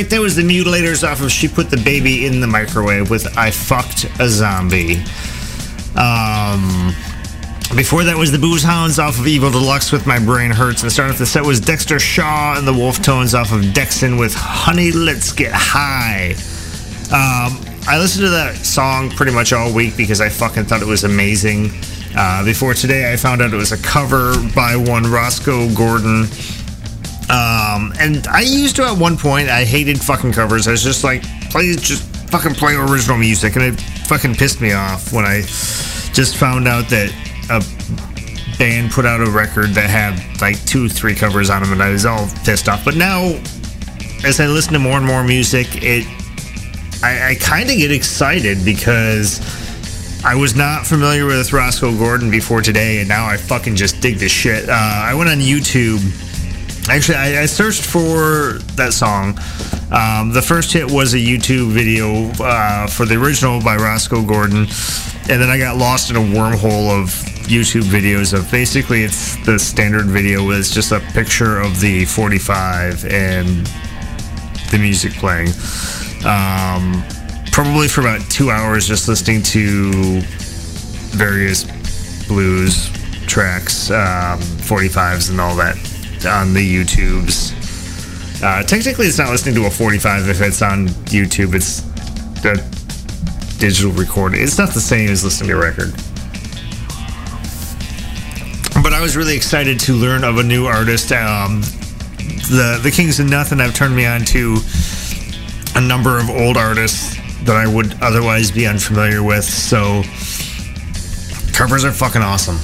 right, 0.00 0.10
that 0.10 0.20
was 0.20 0.34
the 0.34 0.42
Mutilators 0.42 1.06
off 1.06 1.20
of 1.20 1.30
She 1.30 1.46
Put 1.46 1.68
the 1.68 1.76
Baby 1.76 2.24
in 2.24 2.40
the 2.40 2.46
Microwave 2.46 3.10
with 3.10 3.36
I 3.36 3.50
Fucked 3.50 4.06
a 4.18 4.28
Zombie. 4.28 4.96
Um, 5.94 6.94
before 7.76 8.04
that 8.04 8.16
was 8.16 8.32
the 8.32 8.38
Booze 8.38 8.62
Hounds 8.62 8.98
off 8.98 9.18
of 9.18 9.26
Evil 9.26 9.50
Deluxe 9.50 9.92
with 9.92 10.06
My 10.06 10.18
Brain 10.18 10.50
Hurts. 10.50 10.82
And 10.82 10.90
starting 10.90 11.12
off 11.12 11.18
the 11.18 11.26
set 11.26 11.44
was 11.44 11.60
Dexter 11.60 11.98
Shaw 11.98 12.56
and 12.56 12.66
the 12.66 12.72
Wolf 12.72 13.02
Tones 13.02 13.34
off 13.34 13.52
of 13.52 13.60
Dexon 13.60 14.18
with 14.18 14.34
Honey, 14.34 14.90
Let's 14.90 15.32
Get 15.32 15.52
High. 15.52 16.30
Um, 17.12 17.60
I 17.86 17.98
listened 17.98 18.24
to 18.24 18.30
that 18.30 18.56
song 18.56 19.10
pretty 19.10 19.32
much 19.32 19.52
all 19.52 19.70
week 19.70 19.98
because 19.98 20.22
I 20.22 20.30
fucking 20.30 20.64
thought 20.64 20.80
it 20.80 20.88
was 20.88 21.04
amazing. 21.04 21.72
Uh, 22.16 22.42
before 22.44 22.72
today, 22.72 23.12
I 23.12 23.16
found 23.16 23.42
out 23.42 23.52
it 23.52 23.56
was 23.56 23.72
a 23.72 23.82
cover 23.82 24.32
by 24.54 24.76
one 24.76 25.02
Rosco 25.04 25.68
Gordon. 25.74 26.26
Um, 27.30 27.92
and 28.00 28.26
I 28.26 28.40
used 28.40 28.74
to 28.76 28.84
at 28.84 28.98
one 28.98 29.16
point, 29.16 29.48
I 29.48 29.64
hated 29.64 30.00
fucking 30.00 30.32
covers. 30.32 30.66
I 30.66 30.72
was 30.72 30.82
just 30.82 31.04
like, 31.04 31.22
please 31.50 31.80
just 31.80 32.02
fucking 32.28 32.54
play 32.54 32.74
original 32.74 33.16
music. 33.16 33.54
And 33.54 33.64
it 33.64 33.80
fucking 33.80 34.34
pissed 34.34 34.60
me 34.60 34.72
off 34.72 35.12
when 35.12 35.24
I 35.24 35.42
just 36.12 36.36
found 36.36 36.66
out 36.66 36.88
that 36.88 37.14
a 37.48 37.62
band 38.58 38.90
put 38.90 39.06
out 39.06 39.20
a 39.20 39.30
record 39.30 39.70
that 39.70 39.88
had 39.88 40.40
like 40.40 40.62
two, 40.66 40.88
three 40.88 41.14
covers 41.14 41.50
on 41.50 41.62
them, 41.62 41.72
and 41.72 41.82
I 41.82 41.90
was 41.90 42.04
all 42.04 42.28
pissed 42.44 42.68
off. 42.68 42.84
But 42.84 42.96
now, 42.96 43.22
as 44.24 44.40
I 44.40 44.46
listen 44.46 44.72
to 44.72 44.78
more 44.78 44.96
and 44.96 45.06
more 45.06 45.22
music, 45.22 45.68
it 45.82 46.06
I, 47.02 47.30
I 47.30 47.34
kind 47.36 47.70
of 47.70 47.76
get 47.76 47.90
excited 47.90 48.64
because 48.64 49.40
I 50.24 50.34
was 50.34 50.54
not 50.54 50.86
familiar 50.86 51.24
with 51.24 51.52
Rosco 51.52 51.96
Gordon 51.96 52.30
before 52.30 52.60
today, 52.60 53.00
and 53.00 53.08
now 53.08 53.26
I 53.26 53.36
fucking 53.36 53.76
just 53.76 54.00
dig 54.00 54.16
this 54.16 54.32
shit. 54.32 54.68
Uh, 54.68 54.72
I 54.72 55.14
went 55.14 55.30
on 55.30 55.38
YouTube. 55.38 56.00
Actually, 56.90 57.18
I, 57.18 57.42
I 57.42 57.46
searched 57.46 57.84
for 57.84 58.58
that 58.74 58.92
song. 58.92 59.38
Um, 59.92 60.32
the 60.32 60.42
first 60.42 60.72
hit 60.72 60.90
was 60.90 61.14
a 61.14 61.18
YouTube 61.18 61.70
video 61.70 62.32
uh, 62.44 62.88
for 62.88 63.06
the 63.06 63.14
original 63.14 63.62
by 63.62 63.76
Rosco 63.76 64.26
Gordon, 64.26 64.66
and 65.30 65.40
then 65.40 65.48
I 65.48 65.56
got 65.56 65.76
lost 65.76 66.10
in 66.10 66.16
a 66.16 66.18
wormhole 66.18 66.90
of 67.00 67.10
YouTube 67.46 67.82
videos 67.84 68.36
of 68.36 68.50
basically 68.50 69.04
it's 69.04 69.36
the 69.46 69.56
standard 69.56 70.06
video 70.06 70.44
was 70.44 70.68
just 70.68 70.90
a 70.90 70.98
picture 71.14 71.60
of 71.60 71.80
the 71.80 72.06
45 72.06 73.04
and 73.04 73.66
the 74.72 74.78
music 74.80 75.12
playing. 75.12 75.50
Um, 76.26 77.04
probably 77.52 77.86
for 77.86 78.00
about 78.00 78.20
two 78.28 78.50
hours 78.50 78.88
just 78.88 79.06
listening 79.06 79.44
to 79.44 80.22
various 81.12 81.62
blues 82.26 82.90
tracks, 83.28 83.92
um, 83.92 84.40
45s, 84.40 85.30
and 85.30 85.40
all 85.40 85.54
that 85.54 85.76
on 86.26 86.54
the 86.54 86.76
YouTubes. 86.76 88.42
Uh, 88.42 88.62
technically, 88.62 89.06
it's 89.06 89.18
not 89.18 89.28
listening 89.30 89.54
to 89.56 89.66
a 89.66 89.70
45 89.70 90.28
if 90.28 90.40
it's 90.40 90.62
on 90.62 90.88
YouTube. 91.08 91.54
It's 91.54 91.80
a 92.44 92.56
digital 93.58 93.92
recording. 93.92 94.42
It's 94.42 94.58
not 94.58 94.70
the 94.70 94.80
same 94.80 95.10
as 95.10 95.22
listening 95.22 95.50
to 95.50 95.56
a 95.56 95.60
record. 95.60 95.92
But 98.82 98.94
I 98.94 99.00
was 99.02 99.16
really 99.16 99.36
excited 99.36 99.78
to 99.80 99.92
learn 99.92 100.24
of 100.24 100.38
a 100.38 100.42
new 100.42 100.66
artist. 100.66 101.12
Um, 101.12 101.60
the 102.48 102.80
the 102.82 102.90
Kings 102.90 103.20
of 103.20 103.28
Nothing 103.28 103.58
have 103.58 103.74
turned 103.74 103.94
me 103.94 104.06
on 104.06 104.24
to 104.26 104.58
a 105.76 105.80
number 105.80 106.18
of 106.18 106.30
old 106.30 106.56
artists 106.56 107.16
that 107.44 107.56
I 107.56 107.66
would 107.66 108.00
otherwise 108.02 108.50
be 108.50 108.66
unfamiliar 108.66 109.22
with. 109.22 109.44
So 109.44 110.02
covers 111.52 111.84
are 111.84 111.92
fucking 111.92 112.22
awesome. 112.22 112.58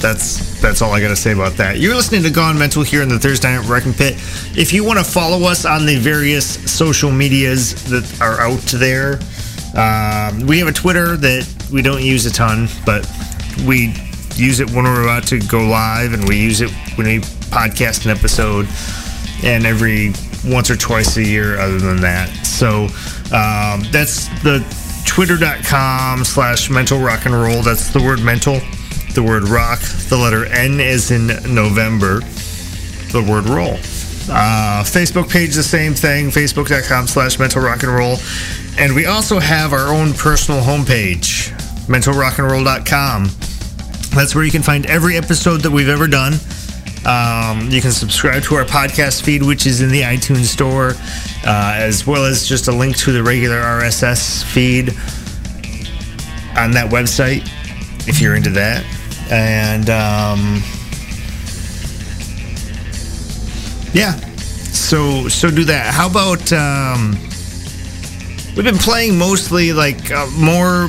That's 0.00 0.60
that's 0.60 0.82
all 0.82 0.92
I 0.92 1.00
gotta 1.00 1.16
say 1.16 1.32
about 1.32 1.52
that. 1.54 1.78
You're 1.78 1.94
listening 1.94 2.22
to 2.22 2.30
Gone 2.30 2.58
Mental 2.58 2.82
here 2.82 3.02
in 3.02 3.08
the 3.08 3.18
Thursday 3.18 3.54
Night 3.54 3.68
Wrecking 3.68 3.92
Pit. 3.92 4.14
If 4.56 4.72
you 4.72 4.84
want 4.84 4.98
to 4.98 5.04
follow 5.04 5.46
us 5.46 5.64
on 5.64 5.86
the 5.86 5.96
various 5.96 6.46
social 6.70 7.10
medias 7.10 7.84
that 7.90 8.20
are 8.20 8.40
out 8.40 8.60
there, 8.60 9.18
um, 9.76 10.46
we 10.46 10.58
have 10.58 10.68
a 10.68 10.72
Twitter 10.72 11.16
that 11.16 11.46
we 11.72 11.82
don't 11.82 12.02
use 12.02 12.26
a 12.26 12.32
ton, 12.32 12.68
but 12.86 13.06
we 13.66 13.94
use 14.36 14.60
it 14.60 14.70
when 14.70 14.84
we're 14.84 15.02
about 15.02 15.26
to 15.28 15.38
go 15.40 15.66
live, 15.66 16.12
and 16.14 16.26
we 16.26 16.38
use 16.38 16.60
it 16.60 16.70
when 16.96 17.06
we 17.06 17.18
podcast 17.50 18.04
an 18.06 18.10
episode, 18.10 18.66
and 19.44 19.66
every 19.66 20.12
once 20.44 20.70
or 20.70 20.76
twice 20.76 21.16
a 21.18 21.22
year 21.22 21.58
other 21.58 21.78
than 21.78 22.00
that. 22.00 22.28
So 22.46 22.84
um, 23.36 23.84
that's 23.92 24.28
the 24.42 24.64
twitter.com 25.06 26.24
slash 26.24 26.70
mental 26.70 26.98
rock 26.98 27.26
and 27.26 27.34
roll. 27.34 27.62
That's 27.62 27.92
the 27.92 28.02
word 28.02 28.22
mental, 28.22 28.60
the 29.14 29.22
word 29.22 29.48
rock, 29.48 29.80
the 30.08 30.16
letter 30.16 30.46
N 30.46 30.80
is 30.80 31.10
in 31.10 31.26
November, 31.52 32.20
the 33.12 33.26
word 33.28 33.48
roll. 33.48 33.74
Uh, 34.32 34.84
Facebook 34.84 35.28
page, 35.28 35.54
the 35.54 35.62
same 35.62 35.94
thing, 35.94 36.26
facebook.com 36.26 37.06
slash 37.06 37.38
mental 37.38 37.62
rock 37.62 37.82
and 37.82 37.92
roll. 37.92 38.16
And 38.78 38.94
we 38.94 39.06
also 39.06 39.40
have 39.40 39.72
our 39.72 39.88
own 39.88 40.12
personal 40.12 40.60
homepage, 40.60 41.50
mentalrockandroll.com. 41.86 43.24
That's 44.14 44.34
where 44.34 44.44
you 44.44 44.50
can 44.50 44.62
find 44.62 44.86
every 44.86 45.16
episode 45.16 45.58
that 45.62 45.70
we've 45.70 45.88
ever 45.88 46.06
done. 46.06 46.34
Um, 47.06 47.70
you 47.70 47.80
can 47.80 47.92
subscribe 47.92 48.42
to 48.44 48.56
our 48.56 48.64
podcast 48.64 49.22
feed, 49.22 49.42
which 49.42 49.66
is 49.66 49.80
in 49.80 49.88
the 49.88 50.02
iTunes 50.02 50.44
store, 50.44 50.92
uh, 51.44 51.74
as 51.76 52.06
well 52.06 52.24
as 52.24 52.46
just 52.46 52.68
a 52.68 52.72
link 52.72 52.96
to 52.98 53.12
the 53.12 53.22
regular 53.22 53.56
RSS 53.56 54.44
feed 54.44 54.90
on 56.58 56.72
that 56.72 56.90
website 56.90 57.48
if 58.06 58.20
you're 58.20 58.34
into 58.34 58.50
that. 58.50 58.84
And 59.30 59.88
um, 59.88 60.62
yeah, 63.92 64.12
so 64.72 65.28
so 65.28 65.50
do 65.50 65.64
that. 65.64 65.94
How 65.94 66.08
about 66.08 66.52
um, 66.52 67.12
we've 68.56 68.64
been 68.64 68.78
playing 68.78 69.16
mostly 69.16 69.72
like 69.72 70.10
uh, 70.10 70.26
more 70.36 70.88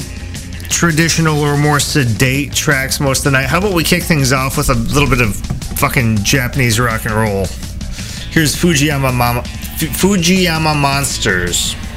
traditional 0.70 1.39
or 1.39 1.58
more 1.58 1.80
sedate 1.80 2.54
tracks 2.54 3.00
most 3.00 3.20
of 3.20 3.26
the 3.26 3.32
night. 3.32 3.46
How 3.46 3.60
about 3.60 3.74
we 3.74 3.84
kick 3.84 4.04
things 4.04 4.34
off 4.34 4.58
with 4.58 4.70
a 4.70 4.74
little 4.74 5.10
bit 5.10 5.22
of 5.22 5.36
fucking 5.78 6.24
Japanese 6.24 6.80
rock 6.80 7.06
and 7.06 7.14
roll? 7.14 7.46
Here's 8.32 8.56
Fujiyama 8.56 9.14
Mama, 9.14 9.42
Fujiyama 9.78 10.76
Monsters.「 10.76 11.91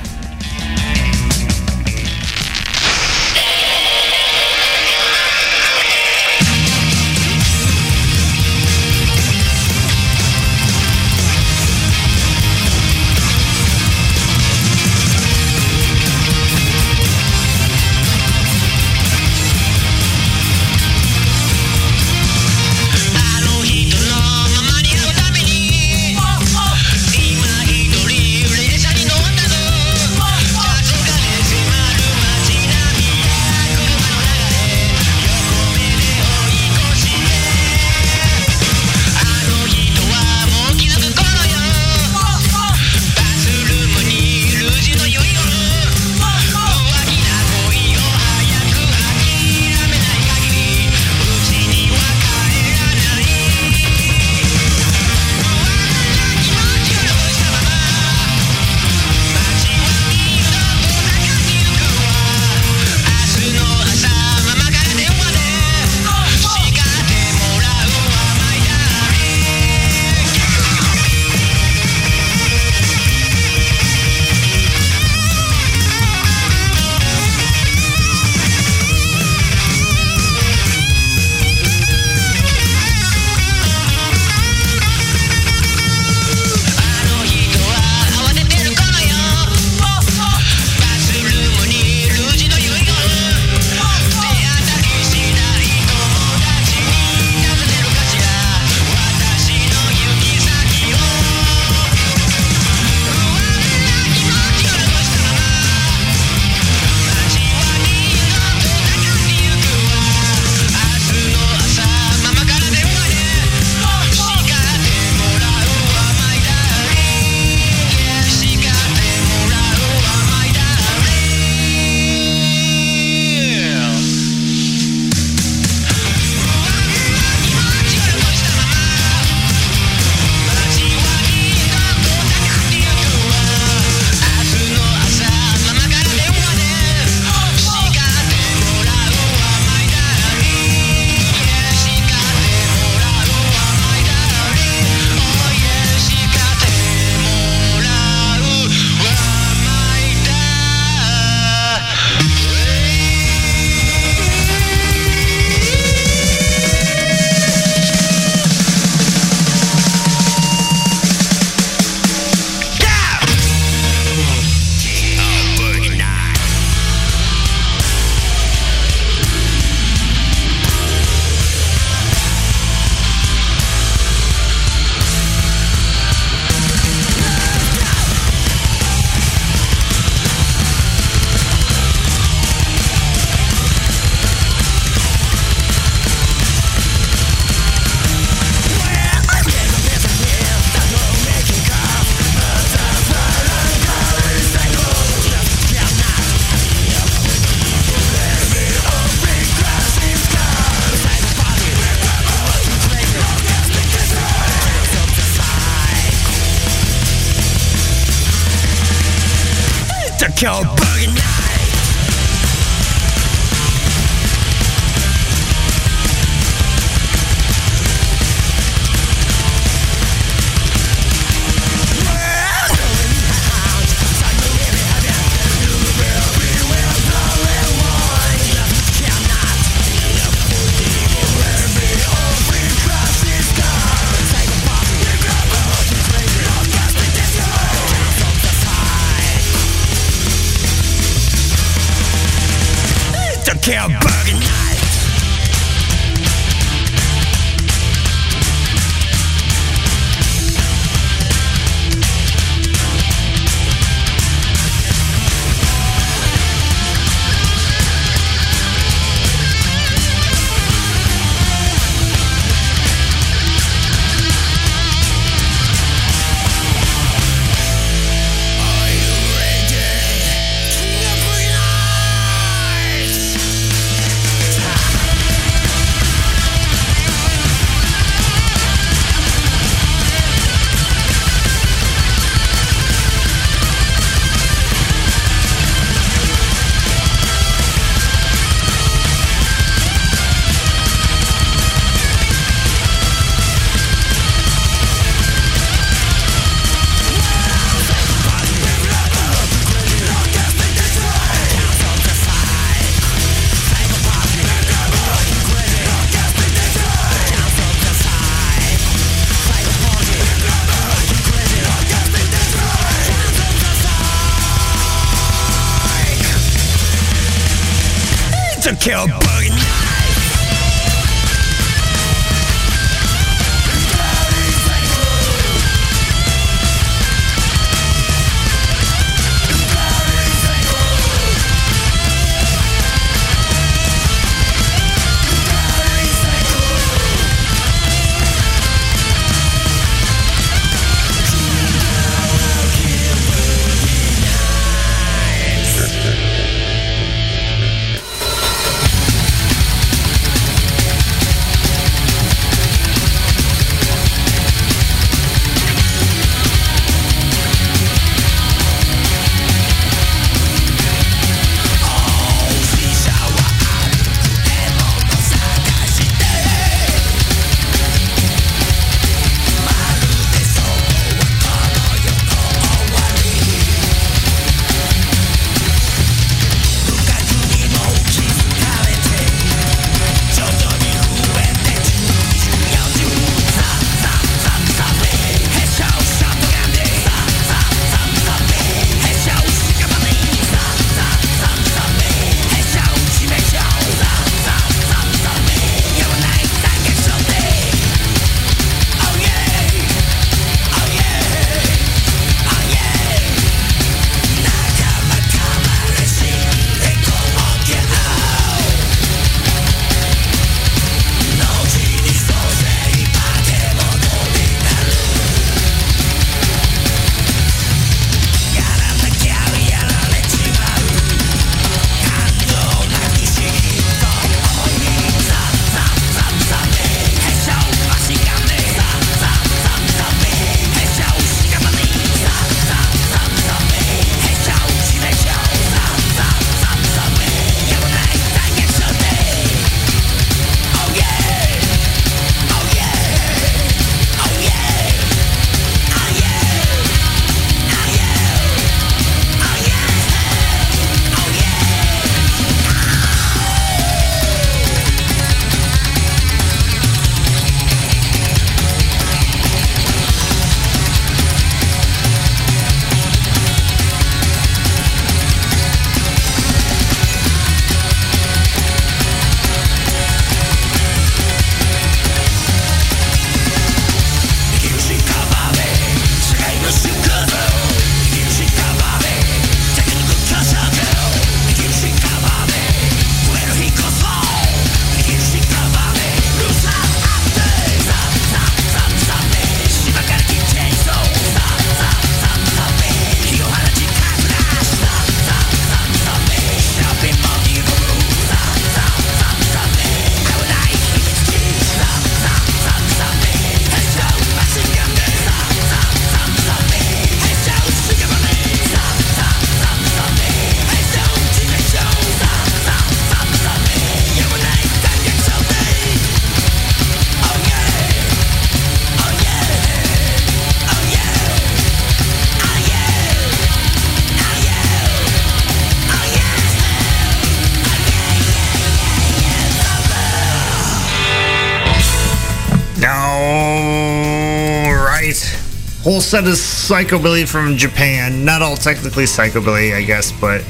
whole 535.85 536.01
set 536.01 536.25
of 536.25 536.33
psychobilly 536.33 537.29
from 537.29 537.59
Japan. 537.59 538.25
Not 538.25 538.41
all 538.41 538.57
technically 538.57 539.05
psychobilly, 539.05 539.75
I 539.75 539.83
guess, 539.83 540.11
but 540.13 540.43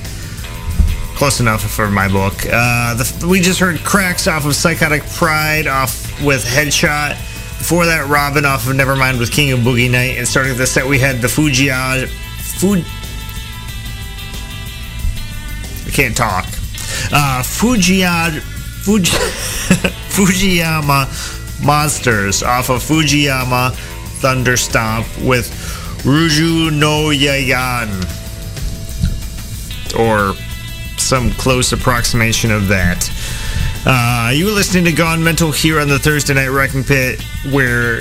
close 1.17 1.41
enough 1.41 1.63
for 1.63 1.91
my 1.91 2.07
book. 2.07 2.35
Uh, 2.51 2.95
the, 2.95 3.27
we 3.29 3.41
just 3.41 3.59
heard 3.59 3.81
cracks 3.81 4.29
off 4.29 4.47
of 4.47 4.55
Psychotic 4.55 5.05
Pride 5.07 5.67
off 5.67 6.23
with 6.23 6.45
Headshot. 6.45 7.11
Before 7.59 7.85
that, 7.85 8.09
Robin 8.09 8.45
off 8.45 8.69
of 8.69 8.77
Nevermind 8.77 9.19
with 9.19 9.33
King 9.33 9.51
of 9.53 9.61
Boogie 9.61 9.91
Night. 9.91 10.19
And 10.19 10.27
starting 10.27 10.57
the 10.57 10.67
set, 10.67 10.87
we 10.87 11.01
had 11.01 11.21
the 11.21 11.29
Fujiya. 11.29 12.07
Food. 12.61 12.85
I 15.87 15.91
can't 15.91 16.17
talk. 16.17 16.47
Uh, 17.13 17.43
Fujiya. 17.43 18.41
Fuji, 18.85 19.13
Fujiyama 20.13 21.09
Monsters 21.65 22.43
off 22.43 22.69
of 22.69 22.83
Fujiyama 22.83 23.73
Thunderstomp 24.21 25.27
with 25.27 25.51
Ruju 26.05 26.73
no 26.73 27.09
Yayan. 27.09 27.91
Or 29.99 30.35
some 30.99 31.31
close 31.33 31.73
approximation 31.73 32.51
of 32.51 32.69
that. 32.69 33.11
Uh, 33.87 34.31
you 34.35 34.47
were 34.47 34.51
listening 34.51 34.85
to 34.85 34.93
Gone 34.93 35.23
Mental 35.23 35.53
here 35.53 35.79
on 35.79 35.89
the 35.89 35.99
Thursday 35.99 36.35
Night 36.35 36.49
Wrecking 36.49 36.85
Pit, 36.85 37.23
where 37.53 38.01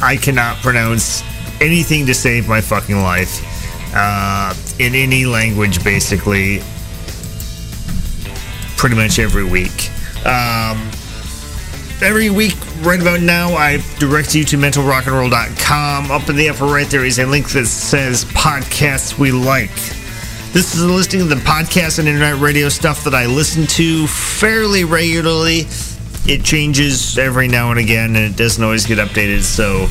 I 0.00 0.16
cannot 0.16 0.58
pronounce 0.58 1.22
anything 1.60 2.06
to 2.06 2.14
save 2.14 2.48
my 2.48 2.60
fucking 2.60 2.96
life 2.96 3.40
uh, 3.94 4.54
in 4.78 4.94
any 4.94 5.26
language, 5.26 5.82
basically, 5.82 6.60
pretty 8.76 8.96
much 8.96 9.18
every 9.18 9.44
week. 9.44 9.90
Um, 10.24 10.78
every 12.00 12.30
week, 12.30 12.56
right 12.82 13.00
about 13.00 13.20
now, 13.20 13.54
I 13.54 13.78
direct 13.98 14.34
you 14.34 14.44
to 14.44 14.56
mentalrockandroll.com. 14.56 16.10
Up 16.10 16.28
in 16.28 16.36
the 16.36 16.48
upper 16.48 16.64
right, 16.64 16.86
there 16.86 17.04
is 17.04 17.18
a 17.18 17.26
link 17.26 17.50
that 17.50 17.66
says 17.66 18.24
Podcasts 18.26 19.18
We 19.18 19.30
Like. 19.30 19.74
This 20.52 20.74
is 20.74 20.82
a 20.82 20.88
listing 20.88 21.20
of 21.20 21.28
the 21.28 21.36
podcasts 21.36 21.98
and 21.98 22.08
internet 22.08 22.40
radio 22.40 22.68
stuff 22.68 23.04
that 23.04 23.14
I 23.14 23.26
listen 23.26 23.66
to 23.68 24.06
fairly 24.06 24.84
regularly. 24.84 25.66
It 26.26 26.44
changes 26.44 27.18
every 27.18 27.48
now 27.48 27.70
and 27.70 27.80
again, 27.80 28.16
and 28.16 28.32
it 28.32 28.36
doesn't 28.36 28.62
always 28.62 28.84
get 28.84 28.98
updated. 28.98 29.42
So, 29.42 29.88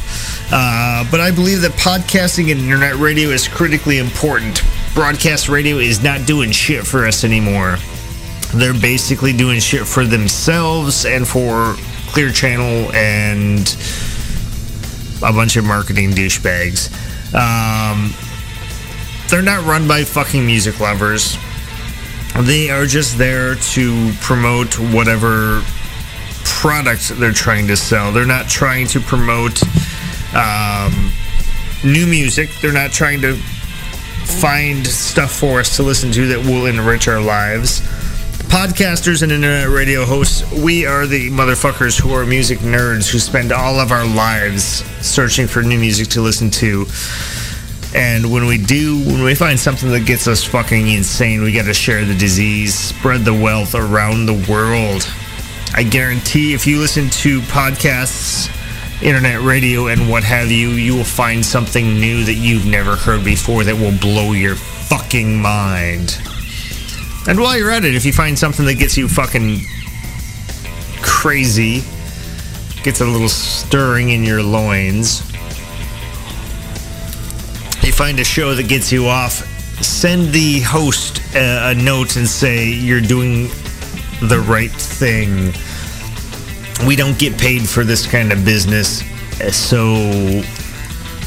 uh, 0.52 1.10
but 1.10 1.20
I 1.20 1.32
believe 1.32 1.62
that 1.62 1.72
podcasting 1.72 2.52
and 2.52 2.60
internet 2.62 2.96
radio 2.96 3.30
is 3.30 3.48
critically 3.48 3.98
important. 3.98 4.62
Broadcast 4.94 5.50
radio 5.50 5.78
is 5.78 6.04
not 6.04 6.28
doing 6.28 6.52
shit 6.52 6.86
for 6.86 7.08
us 7.08 7.24
anymore. 7.24 7.78
They're 8.54 8.74
basically 8.74 9.34
doing 9.34 9.60
shit 9.60 9.88
for 9.88 10.06
themselves 10.06 11.06
and 11.06 11.28
for 11.28 11.76
Clear 12.12 12.32
Channel 12.32 12.92
and 12.94 13.62
a 15.24 15.32
bunch 15.32 15.56
of 15.56 15.64
marketing 15.64 16.12
douchebags. 16.12 16.92
Um, 17.34 18.14
they're 19.30 19.42
not 19.42 19.66
run 19.66 19.88
by 19.88 20.04
fucking 20.04 20.46
music 20.46 20.82
lovers. 20.82 21.38
They 22.42 22.70
are 22.70 22.86
just 22.86 23.18
there 23.18 23.56
to 23.56 24.14
promote 24.20 24.78
whatever 24.78 25.62
product 26.44 27.10
they're 27.18 27.32
trying 27.32 27.68
to 27.68 27.78
sell. 27.78 28.12
They're 28.12 28.26
not 28.26 28.50
trying 28.50 28.88
to 28.88 29.00
promote 29.00 29.62
um, 30.36 31.12
new 31.84 32.06
music. 32.08 32.50
They're 32.62 32.74
not 32.74 32.92
trying 32.92 33.22
to 33.22 33.36
find 33.36 34.86
stuff 34.86 35.32
for 35.32 35.60
us 35.60 35.78
to 35.78 35.84
listen 35.84 36.12
to 36.12 36.28
that 36.28 36.40
will 36.40 36.66
enrich 36.66 37.08
our 37.08 37.22
lives. 37.22 37.82
Podcasters 38.52 39.24
and 39.24 39.32
internet 39.32 39.70
radio 39.70 40.04
hosts, 40.04 40.44
we 40.52 40.86
are 40.86 41.08
the 41.08 41.30
motherfuckers 41.30 41.98
who 41.98 42.14
are 42.14 42.26
music 42.26 42.60
nerds 42.60 43.10
who 43.10 43.18
spend 43.18 43.54
all 43.54 43.80
of 43.80 43.94
our 43.94 44.06
lives 44.06 44.84
searching 45.00 45.48
for 45.48 45.64
new 45.64 45.80
music 45.80 46.10
to 46.10 46.22
listen 46.22 46.50
to. 46.50 46.86
And 47.96 48.30
when 48.30 48.48
we 48.48 48.58
do, 48.58 49.06
when 49.06 49.24
we 49.24 49.36
find 49.36 49.58
something 49.58 49.90
that 49.92 50.06
gets 50.06 50.28
us 50.28 50.44
fucking 50.44 50.90
insane, 50.90 51.44
we 51.44 51.54
got 51.54 51.64
to 51.64 51.74
share 51.74 52.04
the 52.04 52.14
disease, 52.14 52.76
spread 52.76 53.22
the 53.22 53.34
wealth 53.34 53.74
around 53.74 54.26
the 54.26 54.46
world. 54.52 55.10
I 55.74 55.84
guarantee 55.84 56.54
if 56.54 56.68
you 56.68 56.78
listen 56.78 57.10
to 57.10 57.40
podcasts, 57.44 58.52
internet 59.02 59.40
radio, 59.40 59.88
and 59.88 60.10
what 60.10 60.26
have 60.26 60.52
you, 60.52 60.72
you 60.72 60.94
will 60.94 61.06
find 61.06 61.46
something 61.46 61.94
new 62.02 62.26
that 62.26 62.34
you've 62.34 62.66
never 62.66 62.98
heard 62.98 63.24
before 63.24 63.64
that 63.64 63.78
will 63.78 63.98
blow 63.98 64.34
your 64.34 64.56
fucking 64.56 65.42
mind. 65.42 66.22
And 67.28 67.40
while 67.40 67.58
you're 67.58 67.72
at 67.72 67.86
it, 67.86 67.96
if 67.96 68.04
you 68.04 68.14
find 68.14 68.38
something 68.38 68.66
that 68.66 68.76
gets 68.76 68.98
you 68.98 69.08
fucking 69.08 69.60
crazy, 71.02 71.84
gets 72.84 73.02
a 73.02 73.06
little 73.06 73.30
stirring 73.30 74.10
in 74.10 74.24
your 74.24 74.42
loins, 74.42 75.22
you 77.84 77.92
find 77.92 78.20
a 78.20 78.24
show 78.24 78.56
that 78.56 78.68
gets 78.68 78.92
you 78.92 79.08
off, 79.08 79.46
send 79.84 80.30
the 80.34 80.62
host 80.62 81.22
a, 81.36 81.72
a 81.72 81.76
note 81.76 82.16
and 82.16 82.28
say 82.28 82.70
you're 82.70 83.02
doing 83.02 83.48
the 84.22 84.44
right 84.48 84.72
thing. 84.72 85.54
We 86.88 86.96
don't 86.96 87.18
get 87.20 87.40
paid 87.40 87.68
for 87.68 87.84
this 87.84 88.06
kind 88.10 88.32
of 88.32 88.44
business, 88.44 89.04
so. 89.56 89.96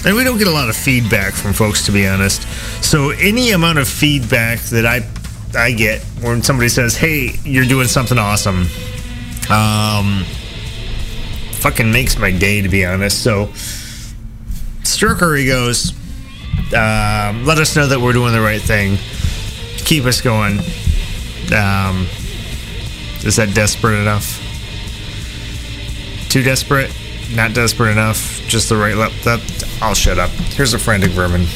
And 0.06 0.14
we 0.14 0.22
don't 0.22 0.38
get 0.38 0.48
a 0.48 0.52
lot 0.52 0.68
of 0.68 0.76
feedback 0.76 1.32
from 1.32 1.54
folks, 1.54 1.86
to 1.86 1.92
be 1.92 2.06
honest. 2.06 2.42
So 2.84 3.10
any 3.10 3.52
amount 3.52 3.78
of 3.78 3.88
feedback 3.88 4.58
that 4.64 4.84
I 4.84 5.00
I 5.56 5.72
get 5.72 6.02
when 6.20 6.42
somebody 6.42 6.68
says, 6.68 6.96
"Hey, 6.96 7.38
you're 7.44 7.66
doing 7.66 7.88
something 7.88 8.18
awesome," 8.18 8.66
um, 9.50 10.24
fucking 11.60 11.90
makes 11.90 12.18
my 12.18 12.30
day, 12.30 12.60
to 12.60 12.68
be 12.68 12.84
honest. 12.84 13.22
So 13.22 13.50
stroke 14.82 15.22
our 15.22 15.36
egos. 15.36 15.92
Um, 16.74 17.44
let 17.44 17.58
us 17.58 17.76
know 17.76 17.86
that 17.86 18.00
we're 18.00 18.12
doing 18.12 18.32
the 18.32 18.40
right 18.40 18.60
thing. 18.60 18.98
Keep 19.84 20.04
us 20.04 20.20
going. 20.20 20.58
Um, 21.54 22.06
is 23.24 23.36
that 23.36 23.54
desperate 23.54 24.00
enough? 24.00 24.40
Too 26.28 26.42
desperate? 26.42 26.90
Not 27.34 27.54
desperate 27.54 27.92
enough? 27.92 28.42
Just 28.46 28.68
the 28.68 28.76
right 28.76 28.96
level? 28.96 29.16
That 29.24 29.40
I'll 29.80 29.94
shut 29.94 30.18
up. 30.18 30.30
Here's 30.30 30.74
a 30.74 30.78
frantic 30.78 31.10
vermin. 31.10 31.46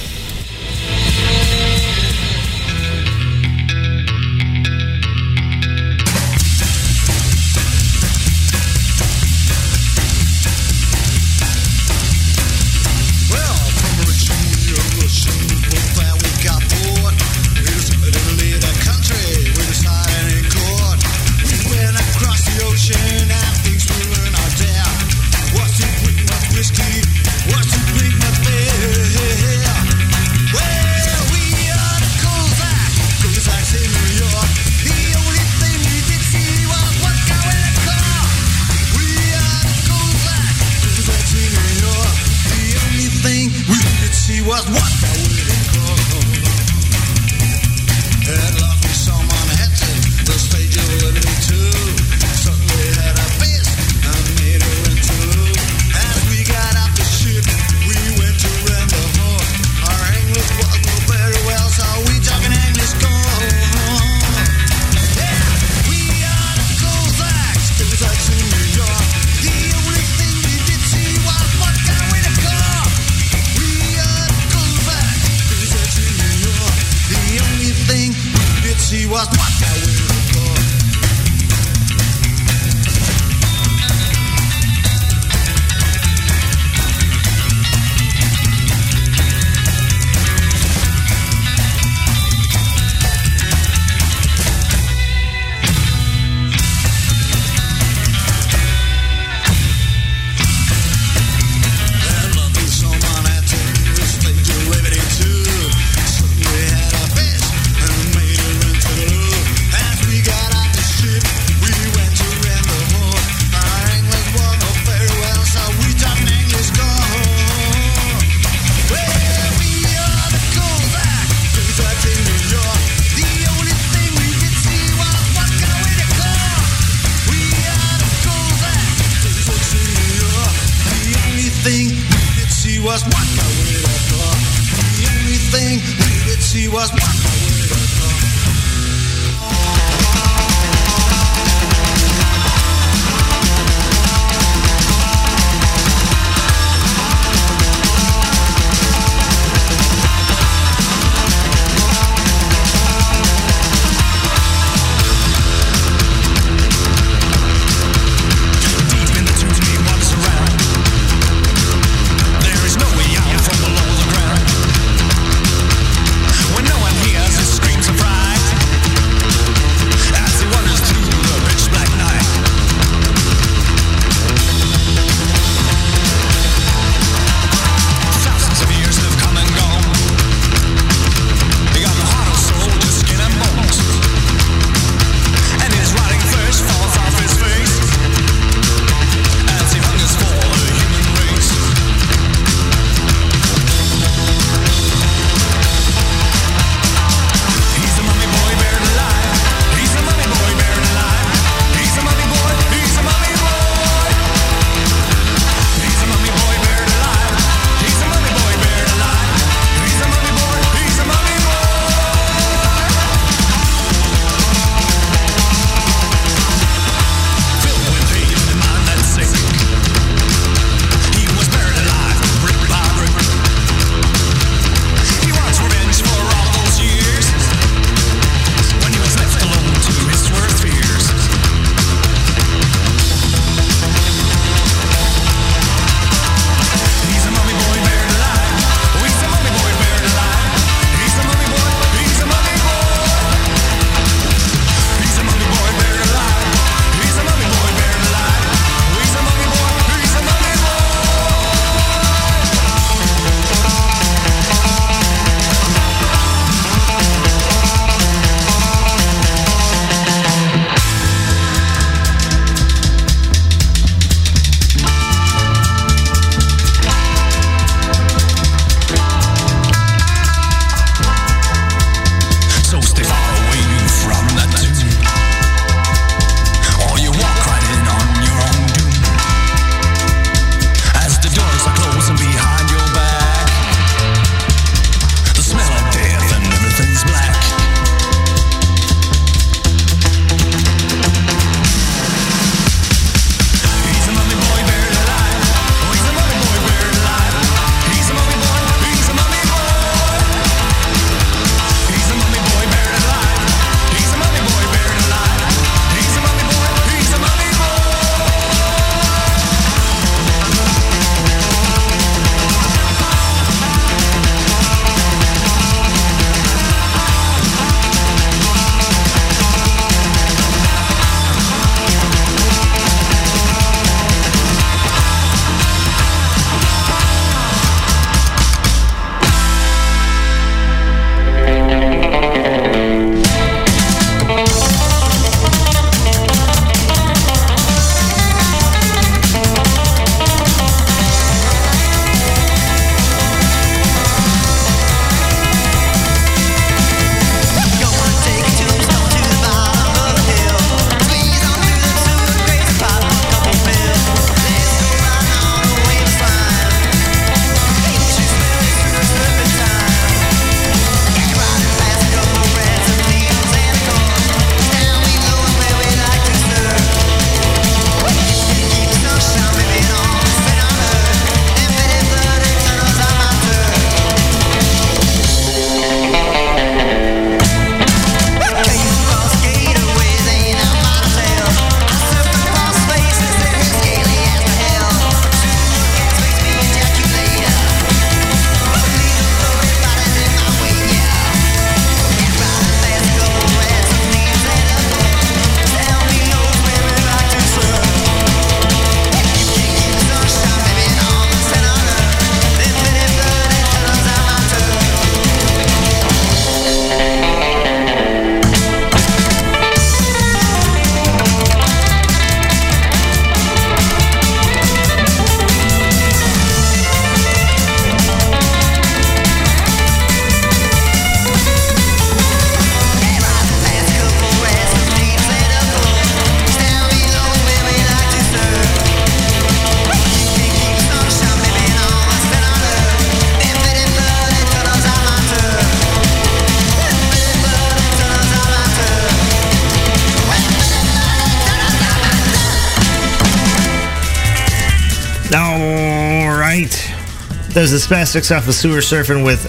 Was 447.70 447.88
the 447.88 447.94
Spastics 447.94 448.34
off 448.34 448.48
of 448.48 448.54
Sewer 448.54 448.78
Surfing 448.78 449.24
with 449.24 449.42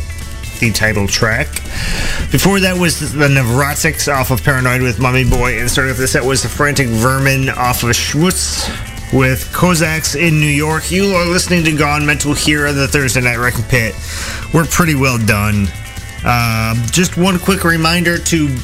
the 0.59 0.71
title 0.71 1.07
track. 1.07 1.47
Before 2.31 2.59
that 2.59 2.77
was 2.77 3.13
the 3.13 3.27
Nevrotics 3.27 4.13
off 4.13 4.31
of 4.31 4.43
Paranoid 4.43 4.81
with 4.81 4.99
Mummy 4.99 5.23
Boy, 5.23 5.59
and 5.59 5.71
starting 5.71 5.91
off 5.91 5.97
the 5.97 6.07
set 6.07 6.23
was 6.23 6.43
the 6.43 6.49
Frantic 6.49 6.87
Vermin 6.87 7.49
off 7.49 7.83
of 7.83 7.91
Schmutz 7.91 8.67
with 9.13 9.45
Kozaks 9.53 10.19
in 10.19 10.39
New 10.39 10.47
York. 10.47 10.91
You 10.91 11.13
are 11.15 11.25
listening 11.25 11.63
to 11.63 11.71
Gone 11.77 12.05
Mental 12.05 12.33
here 12.33 12.67
on 12.67 12.75
the 12.75 12.87
Thursday 12.89 13.21
Night 13.21 13.37
Wrecking 13.37 13.63
Pit. 13.65 13.95
We're 14.53 14.65
pretty 14.65 14.95
well 14.95 15.17
done. 15.17 15.67
Uh, 16.25 16.75
just 16.87 17.15
one 17.15 17.39
quick 17.39 17.63
reminder 17.63 18.17
to 18.17 18.57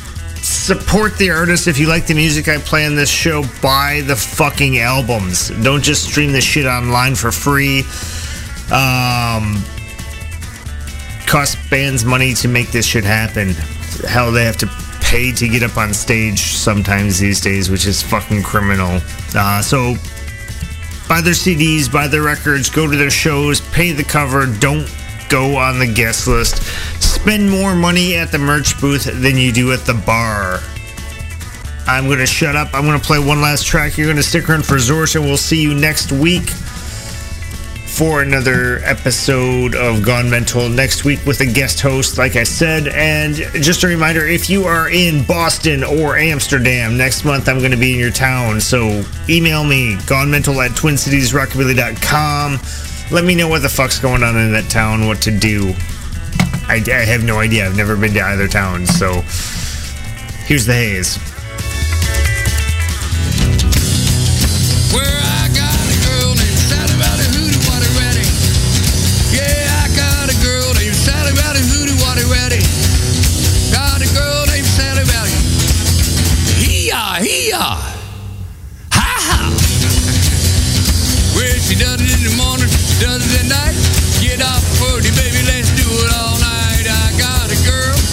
support 0.43 1.17
the 1.17 1.29
artist 1.29 1.67
if 1.67 1.77
you 1.79 1.87
like 1.87 2.07
the 2.07 2.13
music 2.13 2.49
I 2.49 2.57
play 2.57 2.85
on 2.85 2.95
this 2.95 3.09
show. 3.09 3.43
Buy 3.61 4.01
the 4.05 4.17
fucking 4.17 4.79
albums. 4.79 5.49
Don't 5.63 5.83
just 5.83 6.03
stream 6.03 6.33
this 6.33 6.43
shit 6.43 6.65
online 6.65 7.15
for 7.15 7.31
free. 7.31 7.83
Um, 8.71 9.63
cost 11.27 11.57
bands 11.69 12.05
money 12.05 12.33
to 12.35 12.47
make 12.47 12.71
this 12.71 12.85
shit 12.85 13.03
happen. 13.03 13.49
Hell, 14.07 14.31
they 14.31 14.43
have 14.43 14.57
to 14.57 14.67
pay 15.01 15.31
to 15.31 15.47
get 15.47 15.63
up 15.63 15.77
on 15.77 15.93
stage 15.93 16.39
sometimes 16.39 17.19
these 17.19 17.39
days, 17.39 17.69
which 17.69 17.85
is 17.85 18.01
fucking 18.01 18.41
criminal. 18.43 18.99
Uh, 19.35 19.61
so 19.61 19.95
buy 21.07 21.21
their 21.21 21.33
CDs, 21.33 21.91
buy 21.91 22.07
their 22.07 22.23
records, 22.23 22.69
go 22.69 22.89
to 22.89 22.97
their 22.97 23.11
shows, 23.11 23.61
pay 23.71 23.91
the 23.91 24.03
cover, 24.03 24.45
don't 24.45 24.89
go 25.29 25.57
on 25.57 25.79
the 25.79 25.91
guest 25.91 26.27
list. 26.27 26.63
Spend 27.01 27.49
more 27.49 27.75
money 27.75 28.15
at 28.15 28.31
the 28.31 28.39
merch 28.39 28.79
booth 28.81 29.05
than 29.05 29.37
you 29.37 29.51
do 29.51 29.73
at 29.73 29.81
the 29.81 29.93
bar. 29.93 30.59
I'm 31.87 32.07
going 32.07 32.19
to 32.19 32.25
shut 32.25 32.55
up. 32.55 32.73
I'm 32.73 32.85
going 32.85 32.99
to 32.99 33.05
play 33.05 33.19
one 33.19 33.41
last 33.41 33.65
track. 33.65 33.97
You're 33.97 34.07
going 34.07 34.17
to 34.17 34.23
stick 34.23 34.49
around 34.49 34.65
for 34.65 34.75
Zorsh, 34.75 35.15
and 35.15 35.23
we'll 35.23 35.37
see 35.37 35.61
you 35.61 35.75
next 35.75 36.11
week 36.11 36.49
for 37.95 38.21
another 38.21 38.79
episode 38.83 39.73
of 39.73 40.03
Gone 40.03 40.29
Mental 40.29 40.67
next 40.67 41.05
week 41.05 41.25
with 41.25 41.39
a 41.39 41.45
guest 41.45 41.79
host, 41.79 42.17
like 42.17 42.35
I 42.35 42.43
said. 42.43 42.89
And 42.89 43.35
just 43.35 43.83
a 43.83 43.87
reminder 43.87 44.27
if 44.27 44.49
you 44.49 44.65
are 44.65 44.89
in 44.89 45.23
Boston 45.23 45.81
or 45.81 46.17
Amsterdam 46.17 46.97
next 46.97 47.23
month, 47.23 47.47
I'm 47.47 47.59
going 47.59 47.71
to 47.71 47.77
be 47.77 47.93
in 47.93 47.99
your 47.99 48.11
town. 48.11 48.59
So 48.59 49.01
email 49.29 49.63
me, 49.63 49.95
gonemental 49.95 50.63
at 50.65 50.71
twincitiesrockabilly.com. 50.71 52.59
Let 53.15 53.23
me 53.23 53.33
know 53.33 53.47
what 53.47 53.61
the 53.61 53.69
fuck's 53.69 53.97
going 53.97 54.23
on 54.23 54.35
in 54.35 54.51
that 54.51 54.69
town, 54.69 55.07
what 55.07 55.21
to 55.21 55.31
do. 55.31 55.73
I, 56.67 56.83
I 56.87 57.05
have 57.05 57.23
no 57.23 57.39
idea. 57.39 57.65
I've 57.65 57.77
never 57.77 57.95
been 57.95 58.13
to 58.15 58.21
either 58.21 58.49
town. 58.49 58.85
So 58.87 59.21
here's 60.45 60.65
the 60.65 60.73
haze. 60.73 61.17
Does 81.79 81.99
it 81.99 82.11
in 82.13 82.23
the 82.23 82.35
morning, 82.37 82.69
she 82.69 83.03
does 83.03 83.25
it 83.25 83.43
at 83.43 83.47
night. 83.49 83.75
Get 84.21 84.39
up 84.39 84.63
early, 84.91 85.11
baby, 85.11 85.43
let's 85.47 85.71
do 85.75 85.87
it 85.87 86.11
all 86.15 86.37
night. 86.39 86.85
I 86.87 87.11
got 87.19 87.51
a 87.51 87.59
girl 87.67 88.04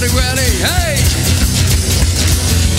Waddy 0.00 0.16
Rally. 0.16 0.48
Hey! 0.64 0.96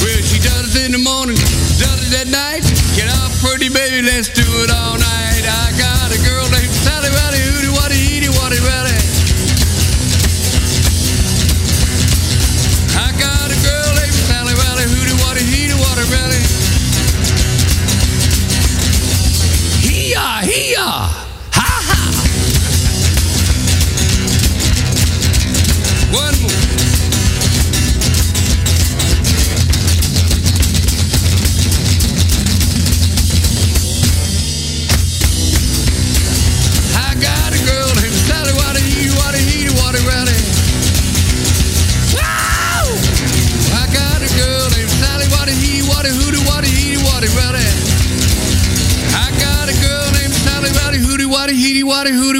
Well, 0.01 0.21
she 0.25 0.41
does 0.41 0.73
it 0.73 0.89
in 0.89 0.91
the 0.91 0.97
morning, 0.97 1.37
does 1.77 2.09
it 2.09 2.17
at 2.17 2.25
night. 2.33 2.65
Get 2.97 3.13
up, 3.13 3.29
pretty 3.45 3.69
baby, 3.69 4.01
let's 4.01 4.27
do 4.29 4.41
it 4.41 4.73
all 4.73 4.97
night. 4.97 5.45
I 5.45 5.69
got 5.77 6.09
a 6.09 6.17
girl 6.25 6.49
named 6.49 6.73
Sally 6.81 7.13
Valley, 7.13 7.30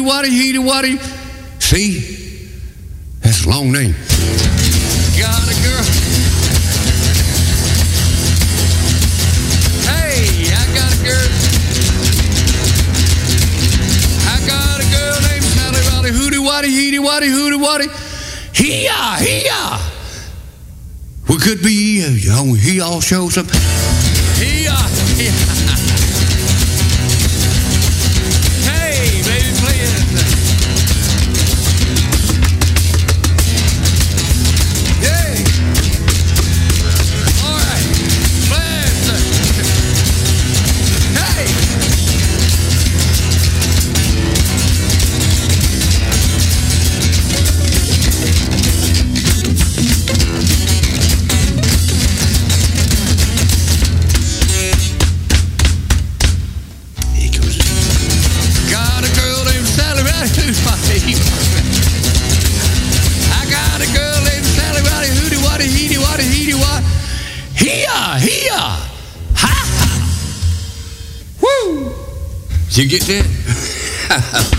Hootie 0.02 0.08
Waddy, 0.08 0.30
Hee 0.30 0.58
Waddy. 0.58 0.98
See? 1.60 2.00
That's 3.22 3.46
a 3.46 3.50
long 3.50 3.72
name. 3.72 3.94
Got 5.18 5.46
a 5.46 5.56
girl. 5.62 5.84
Hey, 9.86 10.50
I 10.50 10.66
got 10.74 10.92
a 10.92 11.04
girl. 11.06 11.30
I 14.26 14.40
got 14.48 14.80
a 14.80 14.88
girl 14.90 15.22
named 15.30 15.46
Sally 15.46 15.82
Valley, 15.90 16.12
Hootie 16.12 16.44
Waddy, 16.44 16.70
Heedy 16.70 17.00
Waddy, 17.00 17.28
Hootie 17.28 17.62
Waddy. 17.62 17.88
Hee-yah, 18.54 19.18
hee-yah. 19.18 19.80
We 21.30 21.38
could 21.38 21.62
be 21.62 22.04
uh, 22.04 22.40
on 22.40 22.56
he 22.56 22.82
all 22.82 23.02
shows 23.02 23.38
up. 23.38 23.46
Hee-yah, 23.52 24.88
hee-yah. 25.16 25.32
Hey, 25.32 25.61
you 72.82 72.88
get 72.88 73.02
that? 73.04 74.48